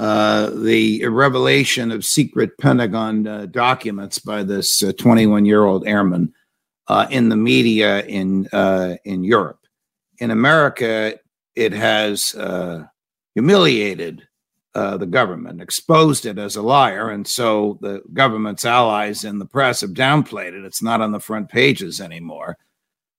uh, 0.01 0.49
the 0.63 1.07
revelation 1.09 1.93
of 1.93 2.07
secret 2.07 2.57
Pentagon 2.57 3.27
uh, 3.27 3.45
documents 3.45 4.19
by 4.19 4.43
this 4.43 4.83
21 4.97 5.43
uh, 5.43 5.45
year 5.45 5.67
old 5.67 5.87
airman 5.87 6.33
uh, 6.89 7.07
in 7.11 7.29
the 7.29 7.37
media 7.37 8.03
in 8.07 8.49
uh, 8.55 8.97
in 9.05 9.23
Europe. 9.23 9.61
In 10.17 10.31
America, 10.31 11.19
it 11.55 11.75
has 11.75 12.35
humiliated 13.35 14.27
the 14.73 15.09
government, 15.11 15.61
exposed 15.61 16.25
it 16.25 16.39
as 16.39 16.57
a 16.57 16.63
liar, 16.63 17.11
and 17.11 17.29
so 17.29 17.79
the 17.83 18.03
government's 18.15 18.65
allies 18.65 19.25
in 19.25 19.39
the 19.39 19.45
press 19.45 19.83
have 19.83 19.91
downplayed 19.91 20.59
it. 20.59 20.65
It's 20.65 20.83
not 20.83 21.03
on 21.03 21.13
the 21.13 21.21
front 21.21 21.51
pages 21.51 22.01
anymore. 22.01 22.57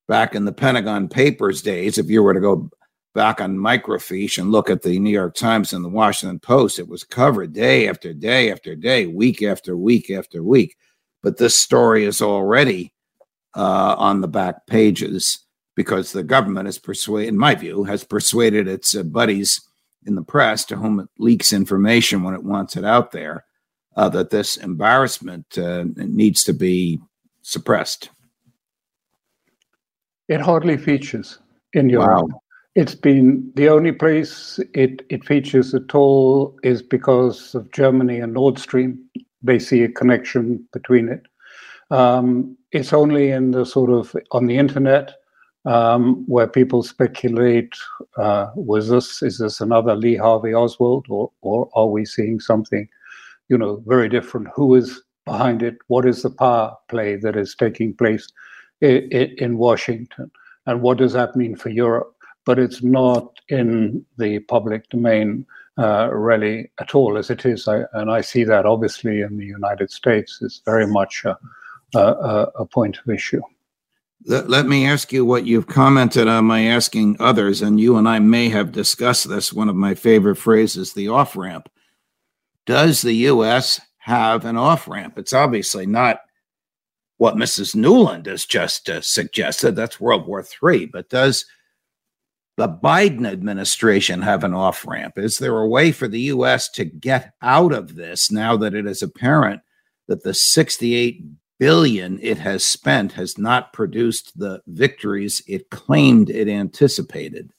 Back 0.08 0.34
in 0.34 0.46
the 0.46 0.52
Pentagon 0.52 1.10
Papers 1.10 1.62
days, 1.62 2.00
if 2.00 2.10
you 2.10 2.24
were 2.24 2.34
to 2.34 2.40
go 2.40 2.72
back 3.14 3.42
on 3.42 3.58
microfiche 3.58 4.38
and 4.38 4.52
look 4.52 4.70
at 4.70 4.82
the 4.82 4.98
New 5.00 5.10
York 5.10 5.36
Times 5.36 5.74
and 5.74 5.84
the 5.84 5.90
Washington 5.90 6.40
Post, 6.40 6.80
it 6.80 6.88
was 6.88 7.04
covered 7.04 7.54
day 7.54 7.88
after 7.88 8.14
day 8.14 8.52
after 8.52 8.76
day, 8.76 9.06
week 9.06 9.44
after 9.44 9.76
week 9.76 10.10
after 10.10 10.44
week. 10.44 10.76
But 11.22 11.38
this 11.38 11.56
story 11.56 12.06
is 12.06 12.22
already 12.22 12.94
uh, 13.56 13.96
on 13.98 14.22
the 14.22 14.28
back 14.28 14.66
pages 14.68 15.46
because 15.76 16.12
the 16.12 16.24
government 16.24 16.68
has 16.68 16.80
persuaded, 16.80 17.30
in 17.30 17.38
my 17.38 17.56
view, 17.56 17.84
has 17.84 18.04
persuaded 18.04 18.68
its 18.68 18.96
uh, 18.96 19.04
buddies 19.04 19.62
in 20.06 20.16
the 20.16 20.24
press 20.24 20.66
to 20.66 20.76
whom 20.76 21.00
it 21.00 21.08
leaks 21.18 21.54
information 21.54 22.24
when 22.24 22.34
it 22.34 22.44
wants 22.44 22.76
it 22.76 22.84
out 22.84 23.12
there 23.12 23.46
uh, 23.96 24.10
that 24.10 24.30
this 24.30 24.58
embarrassment 24.58 25.58
uh, 25.58 25.86
needs 25.96 26.44
to 26.44 26.54
be 26.54 27.00
suppressed. 27.42 28.10
It 30.28 30.42
hardly 30.42 30.78
features 30.78 31.40
in 31.74 31.90
your 31.90 32.08
wow. 32.08 32.28
It's 32.74 32.96
been 32.96 33.52
the 33.56 33.68
only 33.68 33.92
place 33.92 34.58
it, 34.74 35.02
it 35.10 35.26
features 35.26 35.74
at 35.74 35.94
all 35.94 36.58
is 36.64 36.82
because 36.82 37.54
of 37.54 37.72
Germany 37.74 38.20
and 38.20 38.34
Nord 38.34 38.58
Stream. 38.60 38.98
They 39.44 39.60
see 39.60 39.84
a 39.84 39.90
connection 39.90 40.66
between 40.72 41.10
it. 41.10 41.26
Um, 41.90 42.58
it's 42.72 42.94
only 42.94 43.32
in 43.32 43.52
the 43.52 43.66
sort 43.66 43.90
of 43.90 44.16
on 44.32 44.48
the 44.48 44.58
internet 44.58 45.12
um, 45.66 46.24
where 46.28 46.48
people 46.48 46.82
speculate: 46.84 47.74
uh, 48.16 48.52
was 48.56 48.88
this 48.88 49.22
is 49.22 49.40
this 49.40 49.60
another 49.60 49.94
Lee 49.96 50.16
Harvey 50.16 50.54
Oswald, 50.54 51.06
or 51.10 51.30
or 51.42 51.70
are 51.74 51.88
we 51.88 52.06
seeing 52.06 52.40
something, 52.40 52.88
you 53.50 53.58
know, 53.58 53.84
very 53.86 54.08
different. 54.08 54.48
Who 54.56 54.76
is 54.76 55.02
behind 55.26 55.62
it? 55.62 55.76
What 55.88 56.06
is 56.06 56.22
the 56.22 56.30
power 56.30 56.74
play 56.88 57.18
that 57.18 57.36
is 57.36 57.54
taking 57.54 57.94
place 57.94 58.30
in, 58.80 59.12
in 59.12 59.58
Washington? 59.58 60.32
And 60.68 60.82
what 60.82 60.98
does 61.00 61.12
that 61.14 61.36
mean 61.36 61.58
for 61.58 61.70
Europe? 61.70 62.16
But 62.46 62.60
it's 62.60 62.82
not 62.82 63.40
in 63.50 64.06
the 64.18 64.40
public 64.40 64.90
domain 64.90 65.46
uh, 65.78 66.10
really 66.12 66.72
at 66.80 66.96
all 66.96 67.18
as 67.18 67.30
it 67.30 67.46
is. 67.46 67.68
I, 67.68 67.84
and 67.94 68.12
I 68.12 68.22
see 68.22 68.44
that 68.44 68.66
obviously 68.66 69.22
in 69.22 69.38
the 69.38 69.46
United 69.46 69.92
States 69.92 70.42
is 70.42 70.62
very 70.66 70.88
much 70.88 71.24
a, 71.26 71.38
a, 71.98 72.48
a 72.60 72.66
point 72.66 72.98
of 72.98 73.10
issue. 73.14 73.42
Let, 74.26 74.50
let, 74.50 74.68
me 74.68 74.86
ask 74.86 75.12
you 75.12 75.26
what 75.26 75.48
you've 75.48 75.68
commented 75.68 76.28
on 76.28 76.46
my 76.46 76.66
asking 76.66 77.18
others, 77.20 77.62
and 77.62 77.80
you 77.80 77.98
and 77.98 78.08
I 78.08 78.20
may 78.20 78.50
have 78.50 78.72
discussed 78.72 79.28
this. 79.28 79.52
One 79.52 79.70
of 79.70 79.76
my 79.76 79.96
favorite 79.96 80.36
phrases, 80.36 80.94
the 80.94 81.08
off 81.08 81.36
ramp. 81.36 81.70
Does 82.68 83.02
the 83.02 83.14
U.S. 83.14 83.82
have 83.98 84.46
an 84.46 84.58
off 84.58 84.88
ramp? 84.88 85.18
It's 85.18 85.34
obviously 85.34 85.88
not 85.88 86.20
what 87.18 87.36
Mrs. 87.36 87.76
Nuland 87.76 88.28
has 88.28 88.46
just 88.46 88.90
uh, 88.90 89.02
suggested. 89.02 89.76
That's 89.76 90.00
World 90.00 90.28
War 90.28 90.46
III. 90.64 90.86
But 90.88 91.10
does 91.10 91.46
the 92.62 92.70
Biden 92.70 93.28
administration 93.28 94.22
have 94.22 94.44
an 94.44 94.54
off 94.54 94.86
ramp? 94.86 95.18
Is 95.18 95.40
there 95.40 95.58
a 95.58 95.68
way 95.68 95.92
for 95.92 96.08
the 96.08 96.20
U.S. 96.36 96.70
to 96.74 96.86
get 96.86 97.34
out 97.42 97.74
of 97.74 97.96
this 97.96 98.32
now 98.32 98.56
that 98.58 98.76
it 98.76 98.86
is 98.86 99.02
apparent 99.02 99.62
that 100.08 100.22
the 100.22 100.36
68 100.36 101.24
billion 101.58 102.20
it 102.22 102.38
has 102.38 102.64
spent 102.64 103.14
has 103.14 103.36
not 103.36 103.74
produced 103.74 104.38
the 104.38 104.62
victories 104.68 105.42
it 105.48 105.72
claimed 105.72 106.30
it 106.30 106.48
anticipated? 106.48 107.52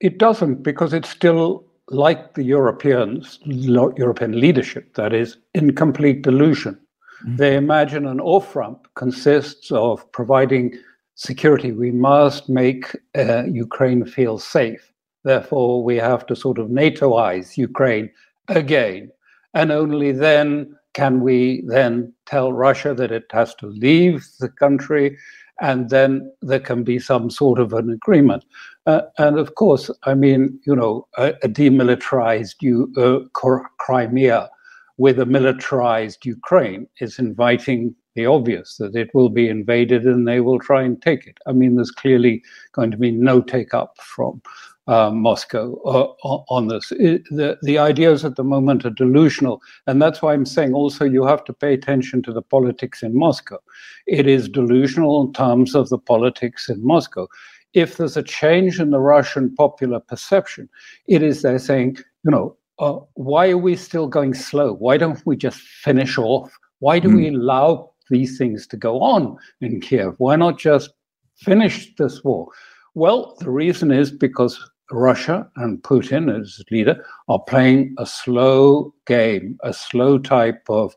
It 0.00 0.18
doesn't 0.18 0.64
because 0.64 0.92
it's 0.92 1.08
still 1.08 1.64
like 1.88 2.34
the 2.34 2.42
Europeans, 2.42 3.38
European 3.44 4.40
leadership, 4.40 4.94
that 4.94 5.12
is, 5.12 5.38
in 5.54 5.76
complete 5.76 6.22
delusion. 6.22 6.80
Mm-hmm. 7.22 7.36
They 7.36 7.54
imagine 7.54 8.08
an 8.08 8.20
off 8.20 8.56
ramp 8.56 8.88
consists 8.96 9.70
of 9.70 10.10
providing 10.10 10.76
security. 11.20 11.70
We 11.70 11.90
must 11.90 12.48
make 12.48 12.96
uh, 13.14 13.44
Ukraine 13.44 14.06
feel 14.06 14.38
safe. 14.38 14.90
Therefore, 15.22 15.84
we 15.84 15.96
have 15.96 16.24
to 16.26 16.34
sort 16.34 16.58
of 16.58 16.68
NATOize 16.68 17.58
Ukraine 17.58 18.10
again. 18.48 19.10
And 19.52 19.70
only 19.70 20.12
then 20.12 20.74
can 20.94 21.20
we 21.20 21.62
then 21.66 22.14
tell 22.24 22.54
Russia 22.54 22.94
that 22.94 23.12
it 23.12 23.26
has 23.32 23.54
to 23.56 23.66
leave 23.66 24.26
the 24.40 24.48
country? 24.48 25.18
And 25.60 25.90
then 25.90 26.32
there 26.40 26.64
can 26.70 26.84
be 26.84 26.98
some 26.98 27.28
sort 27.28 27.58
of 27.58 27.74
an 27.74 27.90
agreement. 27.90 28.46
Uh, 28.86 29.02
and 29.18 29.38
of 29.38 29.56
course, 29.56 29.90
I 30.04 30.14
mean, 30.14 30.58
you 30.66 30.74
know, 30.74 31.06
a, 31.18 31.34
a 31.42 31.48
demilitarized 31.48 32.54
U, 32.62 32.90
uh, 32.96 33.60
Crimea 33.76 34.48
with 34.96 35.18
a 35.18 35.26
militarized 35.26 36.24
Ukraine 36.24 36.86
is 36.98 37.18
inviting 37.18 37.94
the 38.14 38.26
obvious 38.26 38.76
that 38.76 38.94
it 38.96 39.10
will 39.14 39.28
be 39.28 39.48
invaded 39.48 40.04
and 40.04 40.26
they 40.26 40.40
will 40.40 40.58
try 40.58 40.82
and 40.82 41.00
take 41.00 41.26
it. 41.26 41.38
I 41.46 41.52
mean, 41.52 41.76
there's 41.76 41.90
clearly 41.90 42.42
going 42.72 42.90
to 42.90 42.96
be 42.96 43.10
no 43.10 43.40
take 43.40 43.72
up 43.72 43.96
from 44.00 44.42
uh, 44.88 45.10
Moscow 45.10 45.76
uh, 45.84 46.42
on 46.48 46.66
this. 46.66 46.92
It, 46.92 47.22
the, 47.30 47.56
the 47.62 47.78
ideas 47.78 48.24
at 48.24 48.34
the 48.34 48.44
moment 48.44 48.84
are 48.84 48.90
delusional. 48.90 49.62
And 49.86 50.02
that's 50.02 50.20
why 50.20 50.32
I'm 50.32 50.46
saying 50.46 50.74
also 50.74 51.04
you 51.04 51.24
have 51.24 51.44
to 51.44 51.52
pay 51.52 51.72
attention 51.72 52.22
to 52.22 52.32
the 52.32 52.42
politics 52.42 53.02
in 53.02 53.16
Moscow. 53.16 53.58
It 54.06 54.26
is 54.26 54.48
delusional 54.48 55.26
in 55.26 55.32
terms 55.32 55.76
of 55.76 55.88
the 55.90 55.98
politics 55.98 56.68
in 56.68 56.84
Moscow. 56.84 57.28
If 57.72 57.96
there's 57.96 58.16
a 58.16 58.22
change 58.22 58.80
in 58.80 58.90
the 58.90 58.98
Russian 58.98 59.54
popular 59.54 60.00
perception, 60.00 60.68
it 61.06 61.22
is 61.22 61.42
they're 61.42 61.60
saying, 61.60 61.98
you 62.24 62.32
know, 62.32 62.56
uh, 62.80 62.98
why 63.14 63.50
are 63.50 63.58
we 63.58 63.76
still 63.76 64.08
going 64.08 64.34
slow? 64.34 64.72
Why 64.72 64.96
don't 64.96 65.24
we 65.24 65.36
just 65.36 65.60
finish 65.60 66.18
off? 66.18 66.50
Why 66.80 66.98
do 66.98 67.08
mm. 67.08 67.16
we 67.16 67.28
allow 67.28 67.92
these 68.10 68.36
things 68.36 68.66
to 68.68 68.76
go 68.76 69.00
on 69.00 69.36
in 69.60 69.80
Kiev? 69.80 70.14
Why 70.18 70.36
not 70.36 70.58
just 70.58 70.90
finish 71.36 71.94
this 71.96 72.22
war? 72.22 72.48
Well, 72.94 73.36
the 73.40 73.50
reason 73.50 73.90
is 73.90 74.10
because 74.10 74.58
Russia 74.90 75.48
and 75.56 75.82
Putin 75.82 76.38
as 76.38 76.62
leader 76.70 77.04
are 77.28 77.42
playing 77.42 77.94
a 77.98 78.06
slow 78.06 78.92
game, 79.06 79.58
a 79.62 79.72
slow 79.72 80.18
type 80.18 80.62
of 80.68 80.94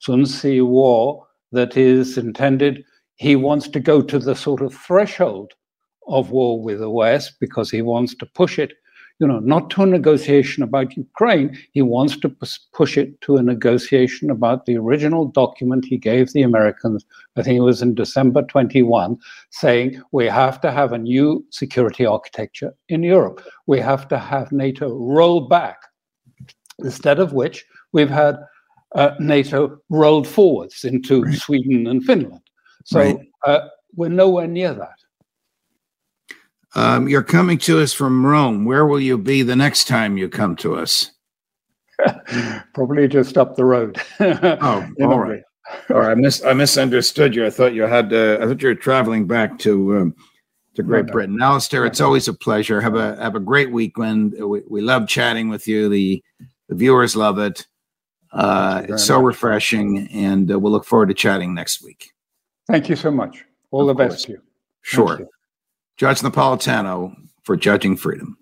Sun 0.00 0.24
Tzu 0.24 0.64
war 0.66 1.26
that 1.52 1.76
is 1.76 2.18
intended. 2.18 2.84
He 3.16 3.36
wants 3.36 3.68
to 3.68 3.80
go 3.80 4.02
to 4.02 4.18
the 4.18 4.34
sort 4.34 4.62
of 4.62 4.74
threshold 4.74 5.52
of 6.08 6.30
war 6.30 6.62
with 6.62 6.80
the 6.80 6.90
West 6.90 7.34
because 7.40 7.70
he 7.70 7.82
wants 7.82 8.14
to 8.16 8.26
push 8.26 8.58
it 8.58 8.72
you 9.20 9.26
know, 9.26 9.38
not 9.38 9.68
to 9.70 9.82
a 9.82 9.86
negotiation 9.86 10.62
about 10.62 10.96
Ukraine. 10.96 11.56
He 11.72 11.82
wants 11.82 12.16
to 12.18 12.34
push 12.72 12.96
it 12.96 13.20
to 13.20 13.36
a 13.36 13.42
negotiation 13.42 14.30
about 14.30 14.64
the 14.64 14.78
original 14.78 15.26
document 15.26 15.84
he 15.84 15.98
gave 15.98 16.32
the 16.32 16.42
Americans. 16.42 17.04
I 17.36 17.42
think 17.42 17.58
it 17.58 17.62
was 17.62 17.82
in 17.82 17.94
December 17.94 18.42
21, 18.42 19.18
saying 19.50 20.02
we 20.12 20.24
have 20.24 20.58
to 20.62 20.72
have 20.72 20.92
a 20.92 20.98
new 20.98 21.44
security 21.50 22.06
architecture 22.06 22.74
in 22.88 23.02
Europe. 23.02 23.46
We 23.66 23.78
have 23.80 24.08
to 24.08 24.18
have 24.18 24.52
NATO 24.52 24.88
roll 24.88 25.42
back. 25.42 25.76
Instead 26.78 27.18
of 27.18 27.34
which, 27.34 27.66
we've 27.92 28.08
had 28.08 28.36
uh, 28.94 29.10
NATO 29.20 29.78
rolled 29.90 30.26
forwards 30.26 30.82
into 30.82 31.22
right. 31.22 31.34
Sweden 31.34 31.86
and 31.86 32.02
Finland. 32.02 32.40
So 32.86 33.00
right. 33.00 33.18
uh, 33.46 33.68
we're 33.94 34.08
nowhere 34.08 34.48
near 34.48 34.72
that. 34.72 34.96
Um, 36.74 37.08
you're 37.08 37.22
coming 37.22 37.58
to 37.58 37.80
us 37.80 37.92
from 37.92 38.24
Rome. 38.24 38.64
Where 38.64 38.86
will 38.86 39.00
you 39.00 39.18
be 39.18 39.42
the 39.42 39.56
next 39.56 39.88
time 39.88 40.16
you 40.16 40.28
come 40.28 40.56
to 40.56 40.76
us? 40.76 41.10
Probably 42.74 43.08
just 43.08 43.36
up 43.36 43.56
the 43.56 43.64
road. 43.64 44.00
oh, 44.20 44.88
all 45.02 45.18
right. 45.18 45.42
All 45.90 46.00
right. 46.00 46.12
I, 46.12 46.14
mis- 46.14 46.44
I 46.44 46.52
misunderstood 46.52 47.34
you. 47.34 47.44
I 47.44 47.50
thought 47.50 47.74
you 47.74 47.82
had. 47.82 48.12
Uh, 48.12 48.38
I 48.40 48.46
thought 48.46 48.62
you 48.62 48.68
were 48.68 48.74
traveling 48.74 49.26
back 49.26 49.58
to 49.60 49.98
um, 49.98 50.14
to 50.74 50.82
Great 50.82 51.06
no, 51.06 51.12
Britain. 51.12 51.36
No. 51.36 51.46
Alastair, 51.46 51.84
it's 51.84 52.00
always 52.00 52.28
a 52.28 52.34
pleasure. 52.34 52.80
Have 52.80 52.94
a 52.94 53.16
have 53.16 53.34
a 53.34 53.40
great 53.40 53.70
weekend. 53.70 54.32
We, 54.32 54.62
we 54.68 54.80
love 54.80 55.08
chatting 55.08 55.48
with 55.48 55.68
you. 55.68 55.88
The 55.88 56.22
the 56.68 56.74
viewers 56.74 57.16
love 57.16 57.38
it. 57.38 57.66
Uh, 58.32 58.82
it's 58.88 59.04
so 59.04 59.18
much. 59.18 59.26
refreshing, 59.26 60.08
and 60.12 60.50
uh, 60.50 60.58
we'll 60.58 60.72
look 60.72 60.84
forward 60.84 61.08
to 61.08 61.14
chatting 61.14 61.54
next 61.54 61.82
week. 61.82 62.10
Thank 62.68 62.88
you 62.88 62.96
so 62.96 63.10
much. 63.10 63.44
All 63.72 63.82
of 63.82 63.96
the 63.96 64.02
course. 64.02 64.14
best 64.14 64.26
to 64.26 64.32
you. 64.32 64.42
Sure. 64.82 65.28
Judge 66.00 66.22
Napolitano 66.22 67.14
for 67.42 67.56
Judging 67.56 67.94
Freedom. 67.94 68.38